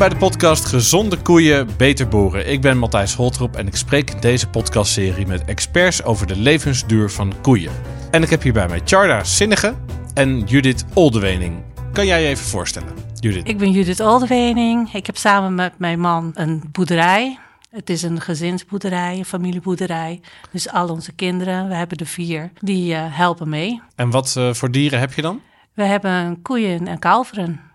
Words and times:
bij 0.00 0.08
de 0.08 0.16
podcast 0.16 0.64
Gezonde 0.64 1.22
Koeien, 1.22 1.68
Beter 1.76 2.08
Boeren. 2.08 2.50
Ik 2.50 2.60
ben 2.60 2.78
Matthijs 2.78 3.14
Holtrop 3.14 3.56
en 3.56 3.66
ik 3.66 3.76
spreek 3.76 4.10
in 4.10 4.20
deze 4.20 4.48
podcastserie 4.48 5.26
met 5.26 5.44
experts 5.44 6.04
over 6.04 6.26
de 6.26 6.36
levensduur 6.36 7.10
van 7.10 7.32
koeien. 7.40 7.72
En 8.10 8.22
ik 8.22 8.30
heb 8.30 8.42
hier 8.42 8.52
bij 8.52 8.68
mij 8.68 8.80
Charda 8.84 9.24
Sinnige 9.24 9.74
en 10.14 10.44
Judith 10.44 10.84
Oldewening. 10.94 11.62
Kan 11.92 12.06
jij 12.06 12.22
je 12.22 12.28
even 12.28 12.44
voorstellen, 12.44 12.88
Judith? 13.14 13.48
Ik 13.48 13.58
ben 13.58 13.70
Judith 13.70 14.00
Oldewening. 14.00 14.92
Ik 14.92 15.06
heb 15.06 15.16
samen 15.16 15.54
met 15.54 15.78
mijn 15.78 16.00
man 16.00 16.30
een 16.34 16.62
boerderij. 16.72 17.38
Het 17.70 17.90
is 17.90 18.02
een 18.02 18.20
gezinsboerderij, 18.20 19.18
een 19.18 19.24
familieboerderij. 19.24 20.20
Dus 20.52 20.70
al 20.70 20.88
onze 20.88 21.12
kinderen, 21.12 21.68
we 21.68 21.74
hebben 21.74 21.98
er 21.98 22.06
vier, 22.06 22.50
die 22.60 22.92
uh, 22.92 23.16
helpen 23.16 23.48
mee. 23.48 23.82
En 23.94 24.10
wat 24.10 24.34
uh, 24.38 24.52
voor 24.52 24.70
dieren 24.70 24.98
heb 24.98 25.12
je 25.12 25.22
dan? 25.22 25.40
We 25.74 25.84
hebben 25.84 26.42
koeien 26.42 26.86
en 26.86 26.98
kalveren. 26.98 27.69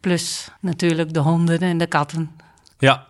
Plus 0.00 0.48
natuurlijk 0.60 1.14
de 1.14 1.20
honden 1.20 1.58
en 1.58 1.78
de 1.78 1.86
katten. 1.86 2.30
Ja. 2.78 3.06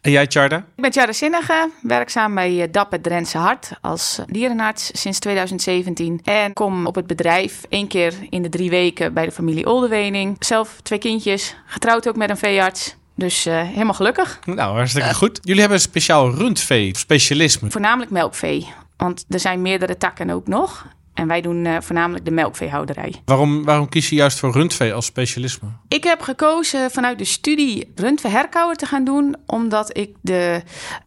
En 0.00 0.10
jij, 0.10 0.26
Charda? 0.28 0.56
Ik 0.56 0.82
ben 0.82 0.92
Charda 0.92 1.12
Zinnige, 1.12 1.70
werkzaam 1.82 2.34
bij 2.34 2.62
eh, 2.62 2.72
DAP 2.72 2.90
het 2.90 3.02
Drentse 3.02 3.38
Hart 3.38 3.70
als 3.80 4.20
dierenarts 4.26 4.90
sinds 4.92 5.18
2017. 5.18 6.20
En 6.24 6.52
kom 6.52 6.86
op 6.86 6.94
het 6.94 7.06
bedrijf 7.06 7.62
één 7.68 7.88
keer 7.88 8.14
in 8.30 8.42
de 8.42 8.48
drie 8.48 8.70
weken 8.70 9.14
bij 9.14 9.24
de 9.24 9.32
familie 9.32 9.66
Oldewening. 9.66 10.36
Zelf 10.38 10.80
twee 10.82 10.98
kindjes, 10.98 11.56
getrouwd 11.66 12.08
ook 12.08 12.16
met 12.16 12.30
een 12.30 12.36
veearts. 12.36 12.96
Dus 13.14 13.46
uh, 13.46 13.62
helemaal 13.62 13.94
gelukkig. 13.94 14.38
Nou, 14.44 14.74
hartstikke 14.74 15.08
uh, 15.08 15.14
goed. 15.14 15.38
Jullie 15.42 15.60
hebben 15.60 15.78
een 15.78 15.84
speciaal 15.84 16.30
rundvee-specialisme. 16.30 17.70
Voornamelijk 17.70 18.10
melkvee. 18.10 18.68
Want 18.96 19.24
er 19.28 19.40
zijn 19.40 19.62
meerdere 19.62 19.96
takken 19.96 20.30
ook 20.30 20.46
nog. 20.46 20.86
En 21.14 21.26
wij 21.26 21.40
doen 21.40 21.64
uh, 21.64 21.76
voornamelijk 21.80 22.24
de 22.24 22.30
melkveehouderij. 22.30 23.14
Waarom, 23.24 23.64
waarom 23.64 23.88
kies 23.88 24.08
je 24.08 24.14
juist 24.14 24.38
voor 24.38 24.52
rundvee 24.52 24.94
als 24.94 25.06
specialisme? 25.06 25.68
Ik 25.88 26.04
heb 26.04 26.20
gekozen 26.20 26.90
vanuit 26.90 27.18
de 27.18 27.24
studie 27.24 27.92
rundveeherkauwer 27.94 28.76
te 28.76 28.86
gaan 28.86 29.04
doen, 29.04 29.36
omdat 29.46 29.96
ik 29.96 30.16
de, 30.20 30.62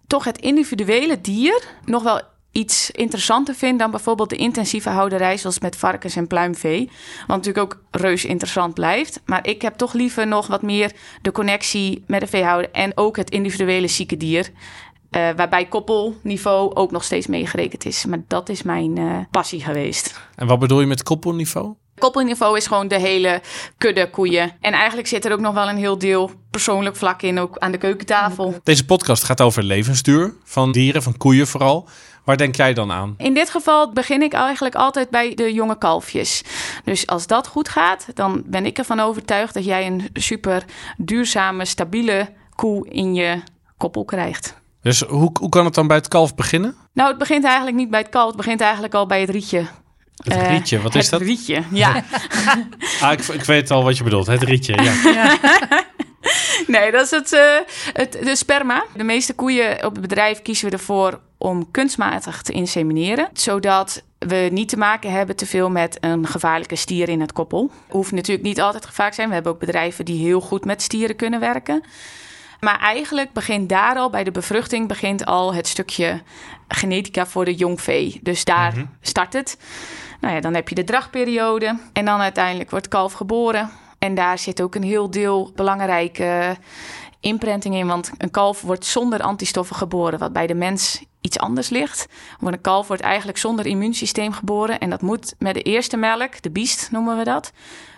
toch 0.07 0.23
het 0.23 0.37
individuele 0.37 1.21
dier 1.21 1.63
nog 1.85 2.03
wel 2.03 2.21
iets 2.53 2.91
interessanter 2.91 3.55
vind 3.55 3.79
dan 3.79 3.91
bijvoorbeeld 3.91 4.29
de 4.29 4.35
intensieve 4.35 4.89
houderij, 4.89 5.37
zoals 5.37 5.59
met 5.59 5.75
varkens 5.75 6.15
en 6.15 6.27
pluimvee. 6.27 6.89
Wat 7.27 7.37
natuurlijk 7.37 7.57
ook 7.57 7.83
reus 7.91 8.25
interessant 8.25 8.73
blijft. 8.73 9.21
Maar 9.25 9.47
ik 9.47 9.61
heb 9.61 9.75
toch 9.75 9.93
liever 9.93 10.27
nog 10.27 10.47
wat 10.47 10.61
meer 10.61 10.91
de 11.21 11.31
connectie 11.31 12.03
met 12.07 12.19
de 12.19 12.27
veehouder 12.27 12.71
en 12.71 12.97
ook 12.97 13.17
het 13.17 13.29
individuele 13.29 13.87
zieke 13.87 14.17
dier. 14.17 14.49
Uh, 15.15 15.29
waarbij 15.35 15.65
koppelniveau 15.65 16.75
ook 16.75 16.91
nog 16.91 17.03
steeds 17.03 17.27
meegerekend 17.27 17.85
is. 17.85 18.05
Maar 18.05 18.23
dat 18.27 18.49
is 18.49 18.63
mijn 18.63 18.99
uh, 18.99 19.17
passie 19.31 19.63
geweest. 19.63 20.19
En 20.35 20.47
wat 20.47 20.59
bedoel 20.59 20.79
je 20.79 20.85
met 20.85 21.03
koppelniveau? 21.03 21.73
Koppelniveau 21.97 22.57
is 22.57 22.67
gewoon 22.67 22.87
de 22.87 22.99
hele 22.99 23.41
kudde 23.77 24.09
koeien. 24.09 24.51
En 24.61 24.73
eigenlijk 24.73 25.07
zit 25.07 25.25
er 25.25 25.31
ook 25.31 25.39
nog 25.39 25.53
wel 25.53 25.69
een 25.69 25.77
heel 25.77 25.97
deel 25.97 26.31
persoonlijk 26.51 26.95
vlak 26.95 27.21
in, 27.21 27.39
ook 27.39 27.57
aan 27.57 27.71
de 27.71 27.77
keukentafel. 27.77 28.55
Deze 28.63 28.85
podcast 28.85 29.23
gaat 29.23 29.41
over 29.41 29.63
levensduur 29.63 30.33
van 30.43 30.71
dieren, 30.71 31.03
van 31.03 31.17
koeien 31.17 31.47
vooral. 31.47 31.87
Waar 32.23 32.37
denk 32.37 32.55
jij 32.55 32.73
dan 32.73 32.91
aan? 32.91 33.15
In 33.17 33.33
dit 33.33 33.49
geval 33.49 33.91
begin 33.91 34.21
ik 34.21 34.33
eigenlijk 34.33 34.75
altijd 34.75 35.09
bij 35.09 35.35
de 35.35 35.53
jonge 35.53 35.77
kalfjes. 35.77 36.43
Dus 36.83 37.07
als 37.07 37.27
dat 37.27 37.47
goed 37.47 37.69
gaat, 37.69 38.07
dan 38.13 38.43
ben 38.45 38.65
ik 38.65 38.77
ervan 38.77 38.99
overtuigd 38.99 39.53
dat 39.53 39.65
jij 39.65 39.87
een 39.87 40.09
super 40.13 40.65
duurzame, 40.97 41.65
stabiele 41.65 42.29
koe 42.55 42.89
in 42.89 43.13
je 43.13 43.41
koppel 43.77 44.05
krijgt. 44.05 44.61
Dus 44.83 45.01
hoe, 45.01 45.31
hoe 45.39 45.49
kan 45.49 45.65
het 45.65 45.73
dan 45.73 45.87
bij 45.87 45.97
het 45.97 46.07
kalf 46.07 46.35
beginnen? 46.35 46.75
Nou, 46.93 47.09
het 47.09 47.17
begint 47.17 47.43
eigenlijk 47.43 47.77
niet 47.77 47.89
bij 47.89 47.99
het 47.99 48.09
kalf. 48.09 48.27
Het 48.27 48.35
begint 48.35 48.61
eigenlijk 48.61 48.93
al 48.93 49.05
bij 49.05 49.21
het 49.21 49.29
rietje. 49.29 49.65
Het 50.23 50.33
uh, 50.33 50.49
rietje, 50.49 50.81
wat 50.81 50.95
is 50.95 51.09
dat? 51.09 51.19
Het 51.19 51.29
rietje, 51.29 51.63
ja. 51.71 52.03
ah, 53.01 53.11
ik, 53.11 53.19
ik, 53.19 53.43
weet 53.43 53.71
al 53.71 53.83
wat 53.83 53.97
je 53.97 54.03
bedoelt. 54.03 54.27
Het 54.27 54.43
rietje, 54.43 54.81
ja. 54.81 54.93
ja. 55.19 55.37
nee, 56.67 56.91
dat 56.91 57.05
is 57.05 57.11
het, 57.11 57.31
uh, 57.31 57.41
het, 57.93 58.11
de 58.23 58.35
sperma. 58.35 58.83
De 58.95 59.03
meeste 59.03 59.33
koeien 59.33 59.85
op 59.85 59.91
het 59.91 60.01
bedrijf 60.01 60.41
kiezen 60.41 60.69
we 60.69 60.71
ervoor 60.71 61.19
om 61.37 61.71
kunstmatig 61.71 62.41
te 62.41 62.51
insemineren. 62.51 63.29
Zodat 63.33 64.03
we 64.19 64.49
niet 64.51 64.69
te 64.69 64.77
maken 64.77 65.11
hebben 65.11 65.35
te 65.35 65.45
veel 65.45 65.69
met 65.69 65.97
een 65.99 66.27
gevaarlijke 66.27 66.75
stier 66.75 67.09
in 67.09 67.21
het 67.21 67.31
koppel. 67.31 67.71
Hoeft 67.87 68.11
natuurlijk 68.11 68.47
niet 68.47 68.61
altijd 68.61 68.85
gevaarlijk 68.85 69.15
zijn. 69.15 69.27
We 69.27 69.33
hebben 69.33 69.51
ook 69.51 69.59
bedrijven 69.59 70.05
die 70.05 70.25
heel 70.25 70.41
goed 70.41 70.65
met 70.65 70.81
stieren 70.81 71.15
kunnen 71.15 71.39
werken. 71.39 71.83
Maar 72.63 72.79
eigenlijk 72.79 73.33
begint 73.33 73.69
daar 73.69 73.95
al 73.95 74.09
bij 74.09 74.23
de 74.23 74.31
bevruchting 74.31 74.87
begint 74.87 75.25
al 75.25 75.53
het 75.53 75.67
stukje 75.67 76.21
genetica 76.67 77.25
voor 77.25 77.45
de 77.45 77.55
jongvee. 77.55 78.19
Dus 78.21 78.43
daar 78.45 78.71
mm 78.71 78.77
-hmm. 78.77 78.89
start 79.01 79.33
het. 79.33 79.57
Nou 80.21 80.33
ja, 80.33 80.41
dan 80.41 80.53
heb 80.53 80.69
je 80.69 80.75
de 80.75 80.83
drachtperiode 80.83 81.79
en 81.93 82.05
dan 82.05 82.19
uiteindelijk 82.19 82.69
wordt 82.69 82.87
kalf 82.87 83.13
geboren. 83.13 83.69
En 83.99 84.15
daar 84.15 84.39
zit 84.39 84.61
ook 84.61 84.75
een 84.75 84.83
heel 84.83 85.11
deel 85.11 85.51
belangrijke 85.55 86.57
imprinting 87.19 87.75
in, 87.75 87.87
want 87.87 88.11
een 88.17 88.31
kalf 88.31 88.61
wordt 88.61 88.85
zonder 88.85 89.21
antistoffen 89.21 89.75
geboren, 89.75 90.19
wat 90.19 90.33
bij 90.33 90.47
de 90.47 90.55
mens 90.55 91.03
iets 91.21 91.39
anders 91.39 91.69
ligt. 91.69 92.07
Want 92.39 92.55
een 92.55 92.61
kalf 92.61 92.87
wordt 92.87 93.03
eigenlijk 93.03 93.37
zonder 93.37 93.65
immuunsysteem 93.65 94.31
geboren 94.31 94.79
en 94.79 94.89
dat 94.89 95.01
moet 95.01 95.35
met 95.39 95.53
de 95.53 95.61
eerste 95.61 95.97
melk, 95.97 96.41
de 96.41 96.51
biest 96.51 96.91
noemen 96.91 97.17
we 97.17 97.23
dat, 97.23 97.51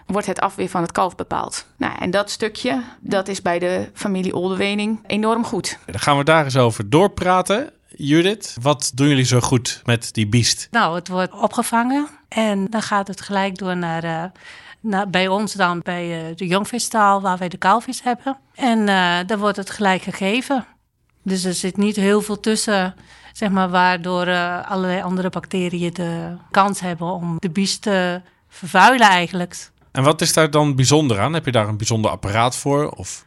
wordt 0.05 0.27
het 0.27 0.39
afweer 0.39 0.69
van 0.69 0.81
het 0.81 0.91
kalf 0.91 1.15
bepaald. 1.15 1.65
Nou, 1.77 1.93
en 1.99 2.11
dat 2.11 2.29
stukje, 2.29 2.81
dat 2.99 3.27
is 3.27 3.41
bij 3.41 3.59
de 3.59 3.89
familie 3.93 4.35
Oldewening 4.35 4.99
enorm 5.07 5.43
goed. 5.43 5.79
Dan 5.85 5.99
gaan 5.99 6.17
we 6.17 6.23
daar 6.23 6.43
eens 6.43 6.57
over 6.57 6.89
doorpraten. 6.89 7.73
Judith, 7.87 8.55
wat 8.61 8.91
doen 8.93 9.07
jullie 9.07 9.25
zo 9.25 9.39
goed 9.39 9.81
met 9.85 10.13
die 10.13 10.27
biest? 10.27 10.67
Nou, 10.71 10.95
het 10.95 11.07
wordt 11.07 11.33
opgevangen 11.33 12.07
en 12.27 12.67
dan 12.69 12.81
gaat 12.81 13.07
het 13.07 13.21
gelijk 13.21 13.57
door 13.57 13.77
naar, 13.77 14.03
uh, 14.03 14.23
naar 14.79 15.09
bij 15.09 15.27
ons 15.27 15.53
dan 15.53 15.79
bij 15.83 16.29
uh, 16.29 16.35
de 16.35 16.47
jongvisstaal 16.47 17.21
waar 17.21 17.37
wij 17.37 17.49
de 17.49 17.57
kalfjes 17.57 18.03
hebben. 18.03 18.37
En 18.55 18.79
uh, 18.87 19.17
dan 19.25 19.39
wordt 19.39 19.57
het 19.57 19.69
gelijk 19.69 20.01
gegeven. 20.01 20.65
Dus 21.23 21.43
er 21.43 21.53
zit 21.53 21.77
niet 21.77 21.95
heel 21.95 22.21
veel 22.21 22.39
tussen, 22.39 22.95
zeg 23.33 23.49
maar, 23.49 23.69
waardoor 23.69 24.27
allerlei 24.63 25.01
andere 25.01 25.29
bacteriën 25.29 25.93
de 25.93 26.37
kans 26.51 26.79
hebben 26.79 27.07
om 27.07 27.35
de 27.39 27.49
biest 27.49 27.81
te 27.81 28.21
vervuilen 28.47 29.07
eigenlijk. 29.07 29.71
En 29.95 30.03
wat 30.03 30.21
is 30.21 30.33
daar 30.33 30.51
dan 30.51 30.75
bijzonder 30.75 31.19
aan? 31.19 31.33
Heb 31.33 31.45
je 31.45 31.51
daar 31.51 31.67
een 31.67 31.77
bijzonder 31.77 32.11
apparaat 32.11 32.55
voor? 32.55 32.89
Of? 32.89 33.25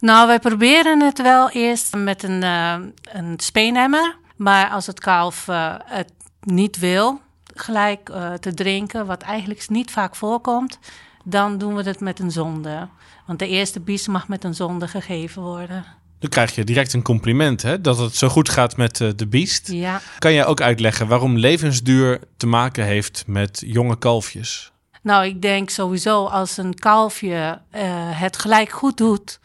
Nou, 0.00 0.26
wij 0.26 0.38
proberen 0.38 1.02
het 1.02 1.22
wel 1.22 1.50
eerst 1.50 1.96
met 1.96 2.22
een, 2.22 2.42
uh, 2.42 2.74
een 3.02 3.34
speenemmer. 3.36 4.16
Maar 4.36 4.68
als 4.70 4.86
het 4.86 5.00
kalf 5.00 5.46
uh, 5.48 5.74
het 5.84 6.12
niet 6.40 6.78
wil, 6.78 7.20
gelijk 7.54 8.08
uh, 8.08 8.32
te 8.32 8.54
drinken, 8.54 9.06
wat 9.06 9.22
eigenlijk 9.22 9.68
niet 9.68 9.90
vaak 9.90 10.16
voorkomt, 10.16 10.78
dan 11.24 11.58
doen 11.58 11.74
we 11.74 11.82
het 11.82 12.00
met 12.00 12.18
een 12.18 12.30
zonde. 12.30 12.88
Want 13.26 13.38
de 13.38 13.48
eerste 13.48 13.80
bies 13.80 14.06
mag 14.06 14.28
met 14.28 14.44
een 14.44 14.54
zonde 14.54 14.88
gegeven 14.88 15.42
worden. 15.42 15.84
Dan 16.18 16.30
krijg 16.30 16.54
je 16.54 16.64
direct 16.64 16.92
een 16.92 17.02
compliment, 17.02 17.62
hè? 17.62 17.80
dat 17.80 17.98
het 17.98 18.16
zo 18.16 18.28
goed 18.28 18.48
gaat 18.48 18.76
met 18.76 18.96
de 18.96 19.26
biest. 19.28 19.68
Ja. 19.68 20.00
Kan 20.18 20.32
jij 20.32 20.46
ook 20.46 20.60
uitleggen 20.60 21.08
waarom 21.08 21.36
levensduur 21.36 22.20
te 22.36 22.46
maken 22.46 22.84
heeft 22.84 23.24
met 23.26 23.62
jonge 23.66 23.98
kalfjes? 23.98 24.72
Nou, 25.06 25.24
ik 25.26 25.42
denk 25.42 25.70
sowieso 25.70 26.24
als 26.24 26.56
een 26.56 26.74
kalfje 26.74 27.60
uh, 27.74 27.80
het 28.20 28.38
gelijk 28.38 28.70
goed 28.70 28.96
doet, 28.96 29.40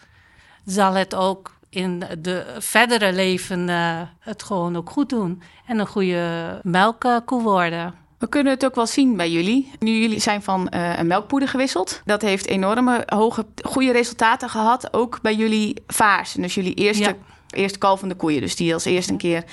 zal 0.65 0.93
het 0.93 1.15
ook 1.15 1.55
in 1.69 2.03
de 2.19 2.55
verdere 2.59 3.13
leven 3.13 3.67
uh, 3.67 4.01
het 4.19 4.43
gewoon 4.43 4.75
ook 4.75 4.89
goed 4.89 5.09
doen. 5.09 5.41
En 5.65 5.79
een 5.79 5.87
goede 5.87 6.59
melkkoe 6.63 7.41
worden. 7.41 7.93
We 8.17 8.27
kunnen 8.29 8.53
het 8.53 8.65
ook 8.65 8.75
wel 8.75 8.87
zien 8.87 9.17
bij 9.17 9.31
jullie. 9.31 9.71
Nu 9.79 9.91
jullie 9.91 10.19
zijn 10.19 10.41
van 10.41 10.71
uh, 10.73 10.97
een 10.97 11.07
melkpoeder 11.07 11.49
gewisseld. 11.49 12.01
Dat 12.05 12.21
heeft 12.21 12.47
enorme 12.47 13.03
hoge, 13.05 13.45
goede 13.63 13.91
resultaten 13.91 14.49
gehad. 14.49 14.93
Ook 14.93 15.21
bij 15.21 15.35
jullie 15.35 15.83
vaars. 15.87 16.33
Dus 16.33 16.55
jullie 16.55 16.73
eerste, 16.73 17.03
ja. 17.03 17.15
eerste 17.49 17.77
kalvende 17.77 18.15
koeien. 18.15 18.41
Dus 18.41 18.55
die 18.55 18.73
als 18.73 18.85
eerste 18.85 19.11
een 19.11 19.17
keer 19.17 19.43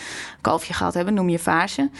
kalfje 0.41 0.73
gehad 0.75 0.95
hebben, 0.95 1.15
noem 1.15 1.29
je 1.29 1.39
vaarsen. 1.39 1.93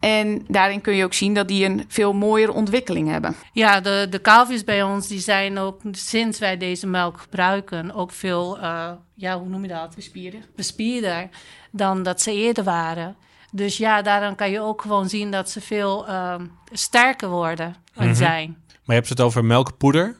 En 0.00 0.44
daarin 0.48 0.80
kun 0.80 0.94
je 0.94 1.04
ook 1.04 1.14
zien 1.14 1.34
dat 1.34 1.48
die 1.48 1.64
een 1.64 1.84
veel 1.88 2.12
mooiere 2.12 2.52
ontwikkeling 2.52 3.08
hebben. 3.08 3.34
Ja, 3.52 3.80
de, 3.80 4.06
de 4.10 4.18
kalfjes 4.18 4.64
bij 4.64 4.82
ons 4.82 5.08
die 5.08 5.20
zijn 5.20 5.58
ook 5.58 5.80
sinds 5.90 6.38
wij 6.38 6.56
deze 6.56 6.86
melk 6.86 7.20
gebruiken 7.20 7.94
ook 7.94 8.12
veel, 8.12 8.58
uh, 8.58 8.90
ja, 9.14 9.38
hoe 9.38 9.48
noem 9.48 9.62
je 9.62 9.68
dat? 9.68 9.94
Bespierder. 9.94 10.40
Bespierder 10.56 11.28
dan 11.70 12.02
dat 12.02 12.22
ze 12.22 12.32
eerder 12.32 12.64
waren. 12.64 13.16
Dus 13.52 13.76
ja, 13.76 14.02
daarom 14.02 14.34
kan 14.34 14.50
je 14.50 14.60
ook 14.60 14.82
gewoon 14.82 15.08
zien 15.08 15.30
dat 15.30 15.50
ze 15.50 15.60
veel 15.60 16.08
uh, 16.08 16.34
sterker 16.72 17.28
worden 17.28 17.66
en 17.66 17.74
mm 17.94 18.06
-hmm. 18.06 18.14
zijn. 18.14 18.56
Maar 18.68 18.96
je 18.96 19.02
hebt 19.02 19.08
het 19.08 19.20
over 19.20 19.44
melkpoeder. 19.44 20.16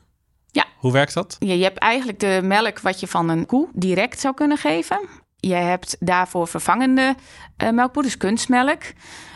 Ja. 0.50 0.67
Hoe 0.77 0.93
werkt 0.93 1.15
dat? 1.15 1.37
Ja, 1.38 1.53
je 1.55 1.62
hebt 1.62 1.79
eigenlijk 1.79 2.21
de 2.21 2.41
melk 2.43 2.81
wat 2.81 3.00
je 3.00 3.06
van 3.06 3.29
een 3.29 3.47
koe 3.47 3.69
direct 3.73 4.21
zou 4.21 4.35
kunnen 4.35 4.56
geven. 4.56 5.00
Je 5.37 5.55
hebt 5.55 5.97
daarvoor 6.00 6.49
vervangende 6.49 7.15
uh, 7.62 7.71
melkpoeders, 7.71 8.17
kunstmelk. 8.17 8.82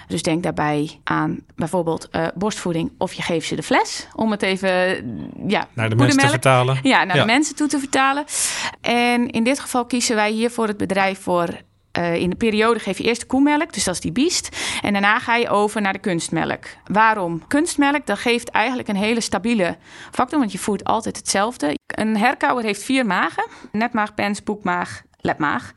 Dus 0.07 0.23
denk 0.23 0.43
daarbij 0.43 1.01
aan 1.05 1.39
bijvoorbeeld 1.57 2.09
uh, 2.13 2.27
borstvoeding 2.35 2.93
of 2.99 3.13
je 3.13 3.23
geeft 3.23 3.49
ze 3.49 3.57
de 3.57 3.63
fles. 3.63 4.09
Om 4.15 4.31
het 4.31 4.43
even 4.43 4.71
ja, 5.47 5.69
naar 5.73 5.89
de 5.89 5.97
mensen 5.97 6.19
te 6.19 6.29
vertalen. 6.29 6.79
Ja, 6.83 7.05
naar 7.05 7.17
ja. 7.17 7.23
de 7.23 7.33
mensen 7.33 7.55
toe 7.57 7.69
te 7.69 7.79
vertalen. 7.79 8.25
En 8.81 9.31
in 9.31 9.45
dit 9.45 9.61
geval 9.61 9.87
kiezen 9.87 10.17
wij 10.17 10.31
hier 10.31 10.51
voor 10.51 10.67
het 10.67 10.77
bedrijf 10.77 11.21
voor... 11.21 11.49
Uh, 11.99 12.15
in 12.15 12.31
de 12.31 12.37
periode 12.37 12.81
geef 12.81 12.99
je 12.99 13.05
eerst 13.05 13.21
de 13.21 13.27
koemelk, 13.27 13.73
dus 13.73 13.85
dat 13.85 13.95
is 13.95 14.01
die 14.01 14.13
biest. 14.13 14.57
En 14.83 14.93
daarna 14.93 15.19
ga 15.19 15.37
je 15.37 15.49
over 15.49 15.81
naar 15.81 15.93
de 15.93 15.99
kunstmelk. 15.99 16.65
Waarom? 16.85 17.47
Kunstmelk, 17.47 18.07
dat 18.07 18.19
geeft 18.19 18.49
eigenlijk 18.49 18.89
een 18.89 18.97
hele 18.97 19.21
stabiele 19.21 19.77
factor, 20.11 20.39
want 20.39 20.53
je 20.53 20.59
voert 20.59 20.85
altijd 20.85 21.17
hetzelfde. 21.17 21.79
Een 21.87 22.17
herkauwer 22.17 22.65
heeft 22.65 22.83
vier 22.83 23.07
magen. 23.07 23.47
Netmaag, 23.73 24.15
pens, 24.15 24.43
boekmaag, 24.43 25.03
lepmaag. 25.21 25.73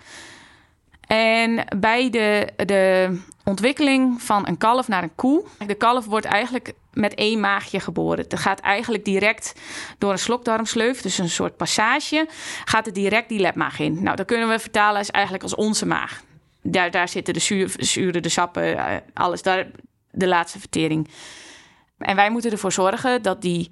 En 1.07 1.65
bij 1.79 2.09
de, 2.09 2.47
de 2.65 3.17
ontwikkeling 3.43 4.21
van 4.21 4.47
een 4.47 4.57
kalf 4.57 4.87
naar 4.87 5.03
een 5.03 5.15
koe... 5.15 5.43
De 5.67 5.75
kalf 5.75 6.05
wordt 6.05 6.25
eigenlijk 6.25 6.73
met 6.93 7.13
één 7.15 7.39
maagje 7.39 7.79
geboren. 7.79 8.23
Het 8.23 8.39
gaat 8.39 8.59
eigenlijk 8.59 9.05
direct 9.05 9.53
door 9.97 10.11
een 10.11 10.19
slokdarmsleuf, 10.19 11.01
dus 11.01 11.17
een 11.17 11.29
soort 11.29 11.57
passage... 11.57 12.27
gaat 12.65 12.85
het 12.85 12.95
direct 12.95 13.29
die 13.29 13.39
lepmaag 13.39 13.79
in. 13.79 14.03
Nou, 14.03 14.15
dat 14.15 14.25
kunnen 14.25 14.49
we 14.49 14.59
vertalen 14.59 14.97
als 14.97 15.11
eigenlijk 15.11 15.43
als 15.43 15.55
onze 15.55 15.85
maag. 15.85 16.21
Daar, 16.61 16.91
daar 16.91 17.09
zitten 17.09 17.33
de 17.33 17.69
zuren, 17.77 18.21
de 18.21 18.29
sappen, 18.29 18.77
eh, 18.77 18.97
alles. 19.13 19.41
Daar, 19.41 19.67
de 20.11 20.27
laatste 20.27 20.59
vertering. 20.59 21.07
En 21.97 22.15
wij 22.15 22.29
moeten 22.29 22.51
ervoor 22.51 22.71
zorgen 22.71 23.21
dat 23.21 23.41
die 23.41 23.71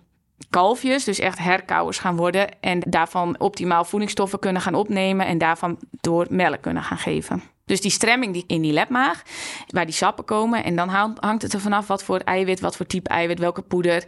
kalfjes 0.49 1.03
dus 1.03 1.19
echt 1.19 1.39
herkauwers 1.39 1.99
gaan 1.99 2.15
worden 2.15 2.61
en 2.61 2.79
daarvan 2.87 3.39
optimaal 3.39 3.85
voedingsstoffen 3.85 4.39
kunnen 4.39 4.61
gaan 4.61 4.75
opnemen 4.75 5.25
en 5.25 5.37
daarvan 5.37 5.79
door 6.01 6.27
melk 6.29 6.61
kunnen 6.61 6.83
gaan 6.83 6.97
geven. 6.97 7.43
Dus 7.65 7.81
die 7.81 7.91
stremming 7.91 8.33
die 8.33 8.43
in 8.47 8.61
die 8.61 8.73
lepmaag, 8.73 9.21
waar 9.67 9.85
die 9.85 9.93
sappen 9.93 10.25
komen 10.25 10.63
en 10.63 10.75
dan 10.75 10.89
hangt 11.19 11.41
het 11.41 11.53
er 11.53 11.59
vanaf 11.59 11.87
wat 11.87 12.03
voor 12.03 12.19
eiwit, 12.19 12.59
wat 12.59 12.75
voor 12.75 12.85
type 12.85 13.09
eiwit, 13.09 13.39
welke 13.39 13.61
poeder, 13.61 14.05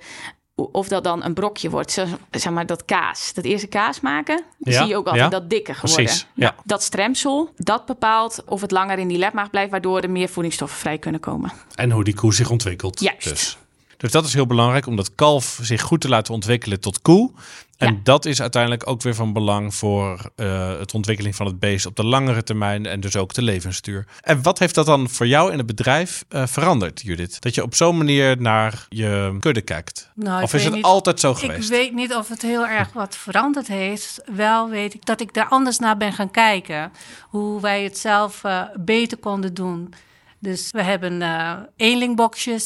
of 0.56 0.88
dat 0.88 1.03
dan 1.03 1.24
een 1.24 1.33
brokje 1.33 1.69
wordt. 1.69 1.91
Zeg 2.31 2.51
maar 2.51 2.65
dat 2.65 2.85
kaas. 2.85 3.33
Dat 3.33 3.45
eerste 3.45 3.68
kaas 3.68 4.00
maken, 4.00 4.44
zie 4.59 4.85
je 4.85 4.95
ook 4.95 5.07
altijd 5.07 5.31
dat 5.31 5.50
dikker 5.50 5.75
geworden. 5.75 6.06
Precies, 6.06 6.27
ja. 6.33 6.56
Dat 6.63 6.83
stremsel, 6.83 7.53
dat 7.56 7.85
bepaalt 7.85 8.44
of 8.45 8.62
het 8.62 8.71
langer 8.71 9.00
in 9.00 9.07
die 9.07 9.18
lepmaag 9.18 9.50
blijft, 9.50 9.71
waardoor 9.71 10.00
er 10.00 10.09
meer 10.09 10.29
voedingsstoffen 10.29 10.79
vrij 10.79 10.97
kunnen 10.97 11.21
komen. 11.21 11.51
En 11.75 11.91
hoe 11.91 12.03
die 12.03 12.15
koe 12.15 12.33
zich 12.33 12.50
ontwikkelt. 12.50 13.00
Juist. 13.00 13.29
Dus. 13.29 13.57
Dus 13.98 14.12
dat 14.12 14.26
is 14.26 14.34
heel 14.34 14.46
belangrijk 14.46 14.86
om 14.86 14.96
dat 14.96 15.16
kalf 15.16 15.60
zich 15.62 15.82
goed 15.82 16.02
te 16.02 16.10
laten 16.10 16.34
ontwikkelen 16.34 16.80
tot 16.80 17.02
koe. 17.02 17.32
En 17.78 18.00
dat 18.04 18.26
is 18.26 18.42
uiteindelijk 18.42 18.88
ook 18.88 19.02
weer 19.02 19.16
van 19.16 19.34
belang 19.34 19.76
voor 19.76 20.32
uh, 20.36 20.80
het 20.80 20.94
ontwikkeling 20.94 21.36
van 21.36 21.46
het 21.46 21.60
beest 21.60 21.86
op 21.86 21.96
de 21.96 22.06
langere 22.06 22.44
termijn 22.44 22.86
en 22.86 23.00
dus 23.00 23.16
ook 23.16 23.34
de 23.34 23.42
levensduur. 23.42 24.06
En 24.22 24.42
wat 24.42 24.60
heeft 24.60 24.76
dat 24.76 24.86
dan 24.86 25.10
voor 25.10 25.28
jou 25.28 25.52
in 25.52 25.58
het 25.58 25.68
bedrijf 25.68 26.26
uh, 26.30 26.48
veranderd, 26.48 27.02
Judith? 27.02 27.42
Dat 27.42 27.56
je 27.56 27.64
op 27.64 27.76
zo'n 27.76 27.98
manier 27.98 28.42
naar 28.42 28.86
je 28.90 29.38
kudde 29.40 29.62
kijkt? 29.62 30.10
Nou, 30.16 30.44
of 30.44 30.54
is 30.54 30.66
het 30.66 30.82
altijd 30.82 31.20
zo 31.20 31.34
geweest? 31.34 31.64
Ik 31.64 31.78
weet 31.78 31.94
niet 31.94 32.16
of 32.16 32.30
het 32.30 32.42
heel 32.42 32.68
erg 32.68 32.94
wat 32.94 33.16
veranderd 33.16 33.68
heeft. 33.68 34.22
Wel 34.36 34.70
weet 34.70 34.94
ik 34.94 35.06
dat 35.06 35.22
ik 35.22 35.34
daar 35.34 35.48
anders 35.48 35.80
naar 35.80 35.98
ben 35.98 36.14
gaan 36.14 36.32
kijken. 36.32 36.92
Hoe 37.30 37.62
wij 37.62 37.84
het 37.84 37.98
zelf 37.98 38.44
uh, 38.44 38.62
beter 38.76 39.18
konden 39.18 39.54
doen. 39.54 39.94
Dus 40.39 40.72
we 40.72 40.81
hebben 40.84 41.22
uh, 41.22 41.57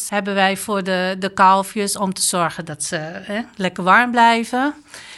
hebben 0.09 0.33
wij 0.33 0.57
voor 0.57 0.83
de, 0.83 1.15
de 1.19 1.33
kalfjes 1.33 1.97
om 1.97 2.13
te 2.13 2.21
zorgen 2.21 2.65
dat 2.65 2.83
ze 2.83 2.95
hè, 2.95 3.41
lekker 3.55 3.83
warm 3.83 4.11
blijven. 4.11 4.73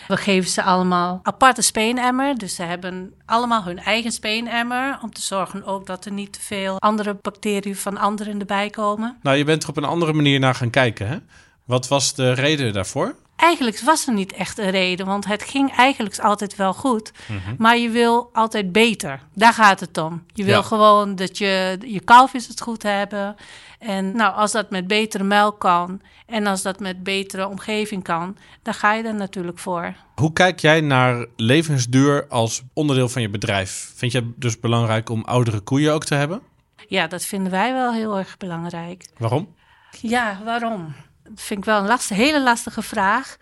We 0.08 0.18
geven 0.18 0.50
ze 0.50 0.64
allemaal 0.64 1.20
aparte 1.24 1.62
speenemmer. 1.62 2.38
Dus 2.38 2.56
ze 2.56 2.64
hebben 2.64 3.14
allemaal 3.26 3.64
hun 3.64 3.80
eigen 3.80 4.12
speenemmer. 4.12 5.00
Om 5.02 5.14
te 5.14 5.22
zorgen 5.22 5.64
ook 5.64 5.86
dat 5.86 6.06
er 6.06 6.12
niet 6.12 6.34
te 6.34 6.42
veel 6.42 6.80
andere 6.80 7.18
bacteriën 7.22 7.76
van 7.76 7.98
anderen 7.98 8.40
erbij 8.40 8.70
komen. 8.70 9.18
Nou, 9.22 9.38
je 9.38 9.44
bent 9.44 9.64
er 9.64 9.70
op 9.70 9.78
een 9.78 9.84
andere 9.84 10.14
manier 10.14 10.40
naar 10.40 10.56
gaan 10.56 10.70
kijken. 10.70 11.08
Hè? 11.08 11.18
Wat 11.66 11.88
was 11.88 12.14
de 12.14 12.34
reden 12.34 12.74
daarvoor? 12.74 13.16
Eigenlijk 13.44 13.80
was 13.80 14.08
er 14.08 14.14
niet 14.14 14.34
echt 14.34 14.58
een 14.58 14.70
reden, 14.70 15.06
want 15.06 15.26
het 15.26 15.44
ging 15.44 15.72
eigenlijk 15.76 16.20
altijd 16.20 16.56
wel 16.56 16.74
goed. 16.74 17.12
Maar 17.58 17.78
je 17.78 17.90
wil 17.90 18.30
altijd 18.34 18.72
beter. 18.72 19.20
Daar 19.34 19.54
gaat 19.54 19.80
het 19.80 19.98
om. 19.98 20.24
Je 20.34 20.44
wil 20.44 20.58
Ja. 20.58 20.62
gewoon 20.62 21.16
dat 21.16 21.38
je, 21.38 21.78
je 21.86 22.00
kalfjes 22.00 22.48
het 22.48 22.62
goed 22.62 22.84
hebben. 22.84 23.36
En 23.80 24.16
nou, 24.16 24.36
als 24.36 24.52
dat 24.52 24.70
met 24.70 24.88
betere 24.88 25.24
melk 25.24 25.60
kan 25.60 26.02
en 26.26 26.48
als 26.48 26.62
dat 26.62 26.80
met 26.80 27.04
betere 27.04 27.48
omgeving 27.48 28.04
kan, 28.04 28.38
dan 28.62 28.74
ga 28.74 28.94
je 28.94 29.04
er 29.04 29.14
natuurlijk 29.16 29.60
voor. 29.60 29.96
Hoe 30.16 30.34
kijk 30.34 30.60
jij 30.60 30.82
naar 30.82 31.26
levensduur 31.36 32.28
als 32.28 32.62
onderdeel 32.74 33.10
van 33.10 33.22
je 33.22 33.30
bedrijf? 33.30 33.92
Vind 33.96 34.12
je 34.12 34.18
het 34.20 34.28
dus 34.42 34.60
belangrijk 34.60 35.10
om 35.10 35.24
oudere 35.24 35.60
koeien 35.60 35.94
ook 35.94 36.04
te 36.06 36.16
hebben? 36.16 36.42
Ja, 36.88 37.08
dat 37.08 37.26
vinden 37.26 37.52
wij 37.52 37.74
wel 37.74 37.94
heel 37.94 38.18
erg 38.18 38.38
belangrijk. 38.38 39.06
Waarom? 39.18 39.56
Ja, 40.02 40.40
waarom? 40.46 40.94
Dat 41.24 41.42
vind 41.42 41.60
ik 41.60 41.66
wel 41.66 41.80
een 41.80 41.88
lastige, 41.88 42.22
hele 42.22 42.42
lastige 42.42 42.82
vraag. 42.82 43.38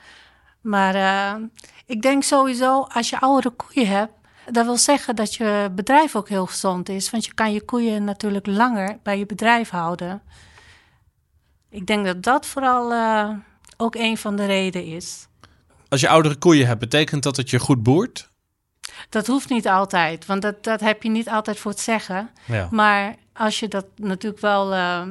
Maar 0.61 0.95
eh, 0.95 1.43
ik 1.85 2.01
denk 2.01 2.23
sowieso, 2.23 2.81
als 2.81 3.09
je 3.09 3.19
oudere 3.19 3.55
koeien 3.55 3.89
hebt, 3.89 4.13
dat 4.51 4.65
wil 4.65 4.77
zeggen 4.77 5.15
dat 5.15 5.35
je 5.35 5.71
bedrijf 5.75 6.15
ook 6.15 6.29
heel 6.29 6.45
gezond 6.45 6.89
is. 6.89 7.09
Want 7.09 7.25
je 7.25 7.33
kan 7.33 7.53
je 7.53 7.65
koeien 7.65 8.03
natuurlijk 8.03 8.45
langer 8.45 8.97
bij 9.03 9.17
je 9.17 9.25
bedrijf 9.25 9.69
houden. 9.69 10.21
Ik 11.69 11.85
denk 11.85 12.05
dat 12.05 12.23
dat 12.23 12.45
vooral 12.45 12.91
eh, 12.91 13.29
ook 13.77 13.95
een 13.95 14.17
van 14.17 14.35
de 14.35 14.45
redenen 14.45 14.87
is. 14.87 15.27
Als 15.89 16.01
je 16.01 16.09
oudere 16.09 16.35
koeien 16.35 16.67
hebt, 16.67 16.79
betekent 16.79 17.23
dat 17.23 17.35
dat 17.35 17.49
je 17.49 17.59
goed 17.59 17.83
boert? 17.83 18.29
Dat 19.09 19.27
hoeft 19.27 19.49
niet 19.49 19.67
altijd, 19.67 20.25
want 20.25 20.41
dat, 20.41 20.63
dat 20.63 20.79
heb 20.79 21.03
je 21.03 21.09
niet 21.09 21.29
altijd 21.29 21.59
voor 21.59 21.71
het 21.71 21.79
zeggen. 21.79 22.29
Ja. 22.45 22.67
Maar 22.71 23.15
als 23.33 23.59
je 23.59 23.67
dat 23.67 23.85
natuurlijk 23.95 24.41
wel 24.41 24.73
eh, 24.73 25.01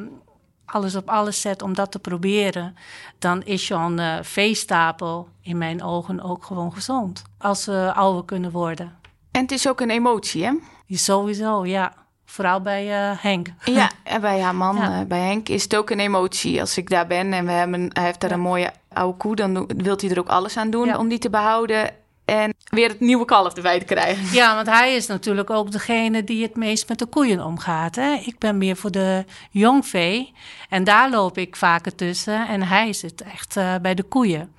alles 0.73 0.95
op 0.97 1.09
alles 1.09 1.41
zet 1.41 1.63
om 1.63 1.75
dat 1.75 1.91
te 1.93 1.99
proberen, 1.99 2.77
dan 3.19 3.43
is 3.43 3.67
zo'n 3.67 3.99
eh 3.99 4.15
veestapel 4.23 5.29
in 5.43 5.59
mijn 5.59 5.83
ogen 5.83 6.21
ook 6.23 6.45
gewoon 6.45 6.73
gezond. 6.73 7.23
Als 7.39 7.63
ze 7.63 7.93
ouder 7.95 8.25
kunnen 8.25 8.51
worden. 8.51 8.95
En 9.31 9.41
het 9.43 9.53
is 9.53 9.69
ook 9.69 9.81
een 9.81 9.91
emotie, 9.91 10.45
hè? 10.45 10.53
Sowieso, 10.89 11.67
ja. 11.67 11.93
Vooral 12.25 12.61
bij 12.61 13.11
eh, 13.11 13.17
Henk. 13.23 13.49
Ja, 13.65 13.91
en 14.05 14.21
bij 14.21 14.41
haar 14.41 14.55
man, 14.55 14.77
Ja. 14.77 15.01
eh, 15.01 15.07
bij 15.07 15.19
Henk, 15.21 15.49
is 15.49 15.63
het 15.63 15.77
ook 15.77 15.91
een 15.91 16.01
emotie. 16.01 16.61
Als 16.61 16.77
ik 16.77 16.91
daar 16.91 17.07
ben 17.07 17.33
en 17.33 17.45
we 17.47 17.53
hebben, 17.53 17.91
hij 17.93 18.05
heeft 18.05 18.21
daar 18.21 18.31
Ja. 18.31 18.37
een 18.37 18.43
mooie 18.43 18.73
oude 18.93 19.17
koe, 19.17 19.37
dan 19.37 19.67
wil 19.77 19.97
hij 20.01 20.11
er 20.11 20.19
ook 20.19 20.29
alles 20.29 20.57
aan 20.57 20.71
doen 20.71 20.87
Ja. 20.87 20.99
om 20.99 21.09
die 21.09 21.19
te 21.19 21.31
behouden. 21.31 21.91
En 22.31 22.55
weer 22.65 22.89
het 22.89 23.01
nieuwe 23.01 23.25
kalf 23.25 23.55
erbij 23.55 23.79
te 23.79 23.85
krijgen. 23.85 24.33
Ja, 24.33 24.55
want 24.55 24.67
hij 24.67 24.95
is 24.95 25.07
natuurlijk 25.07 25.51
ook 25.51 25.71
degene 25.73 26.25
die 26.25 26.43
het 26.43 26.57
meest 26.57 26.89
met 26.89 26.99
de 26.99 27.07
koeien 27.07 27.45
omgaat. 27.45 27.95
Hè? 27.97 28.13
Ik 28.13 28.39
ben 28.39 28.59
meer 28.59 28.77
voor 28.77 28.91
de 28.91 29.25
jongvee. 29.51 30.33
En 30.69 30.85
daar 30.85 31.11
loop 31.11 31.39
ik 31.39 31.57
vaker 31.57 31.95
tussen. 31.95 32.49
En 32.49 32.63
hij 32.63 32.93
zit 32.93 33.23
echt 33.23 33.57
eh, 33.57 33.75
bij 33.83 33.95
de 33.95 34.03
koeien. 34.03 34.53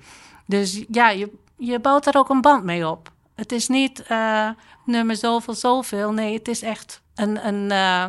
Dus 0.46 0.84
ja, 0.90 1.10
je, 1.10 1.30
je 1.56 1.80
bouwt 1.80 2.04
daar 2.04 2.16
ook 2.16 2.28
een 2.28 2.40
band 2.40 2.64
mee 2.64 2.88
op. 2.88 3.12
Het 3.34 3.52
is 3.52 3.68
niet 3.68 4.02
eh, 4.02 4.48
nummer 4.86 5.16
zoveel, 5.16 5.54
zoveel. 5.54 6.12
Nee, 6.12 6.34
het 6.34 6.48
is 6.48 6.62
echt 6.62 7.02
een, 7.14 7.46
een, 7.46 7.70
eh, 7.70 8.04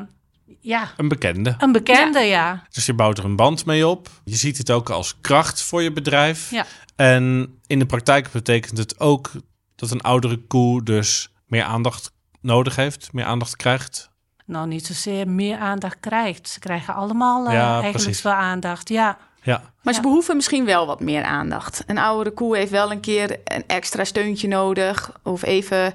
ja, 0.60 0.92
Een 0.98 1.08
bekende. 1.08 1.56
een 1.58 1.72
bekende, 1.72 2.20
ja. 2.20 2.64
Dus 2.72 2.86
je 2.86 2.94
bouwt 2.94 3.18
er 3.18 3.26
een 3.26 3.36
band 3.36 3.66
mee 3.66 3.88
op. 3.88 4.10
Je 4.24 4.36
ziet 4.36 4.58
het 4.58 4.72
ook 4.72 4.90
als 4.90 5.16
kracht 5.22 5.62
voor 5.62 5.82
je 5.82 5.92
bedrijf. 5.92 6.52
Ja. 6.52 6.66
En 6.96 7.56
in 7.68 7.80
de 7.80 7.86
praktijk 7.86 8.32
betekent 8.32 8.78
het 8.78 9.00
ook 9.00 9.32
dat 9.76 9.92
een 9.92 10.02
oudere 10.02 10.38
koe 10.38 10.84
dus 10.84 11.30
meer 11.48 11.64
aandacht 11.64 12.12
nodig 12.42 12.76
heeft, 12.76 13.14
meer 13.14 13.26
aandacht 13.26 13.56
krijgt. 13.56 14.12
Nou, 14.46 14.68
niet 14.68 14.86
zozeer 14.86 15.28
meer 15.28 15.58
aandacht 15.58 15.98
krijgt. 16.00 16.50
Ze 16.50 16.60
krijgen 16.60 16.94
allemaal 16.96 17.46
eh, 17.48 17.54
Ja, 17.54 17.72
eigenlijk 17.72 18.04
precies. 18.04 18.22
wel 18.22 18.34
aandacht, 18.34 18.90
ja. 18.90 19.18
Ja, 19.42 19.62
Maar 19.82 19.94
ze 19.94 20.00
Ja. 20.02 20.06
behoeven 20.08 20.36
misschien 20.36 20.66
wel 20.66 20.86
wat 20.86 21.00
meer 21.00 21.24
aandacht. 21.24 21.84
Een 21.88 21.98
oudere 21.98 22.36
koe 22.36 22.58
heeft 22.58 22.72
wel 22.72 22.92
een 22.92 23.00
keer 23.00 23.40
een 23.44 23.64
extra 23.68 24.04
steuntje 24.04 24.48
nodig. 24.48 25.12
Of 25.24 25.44
even. 25.44 25.94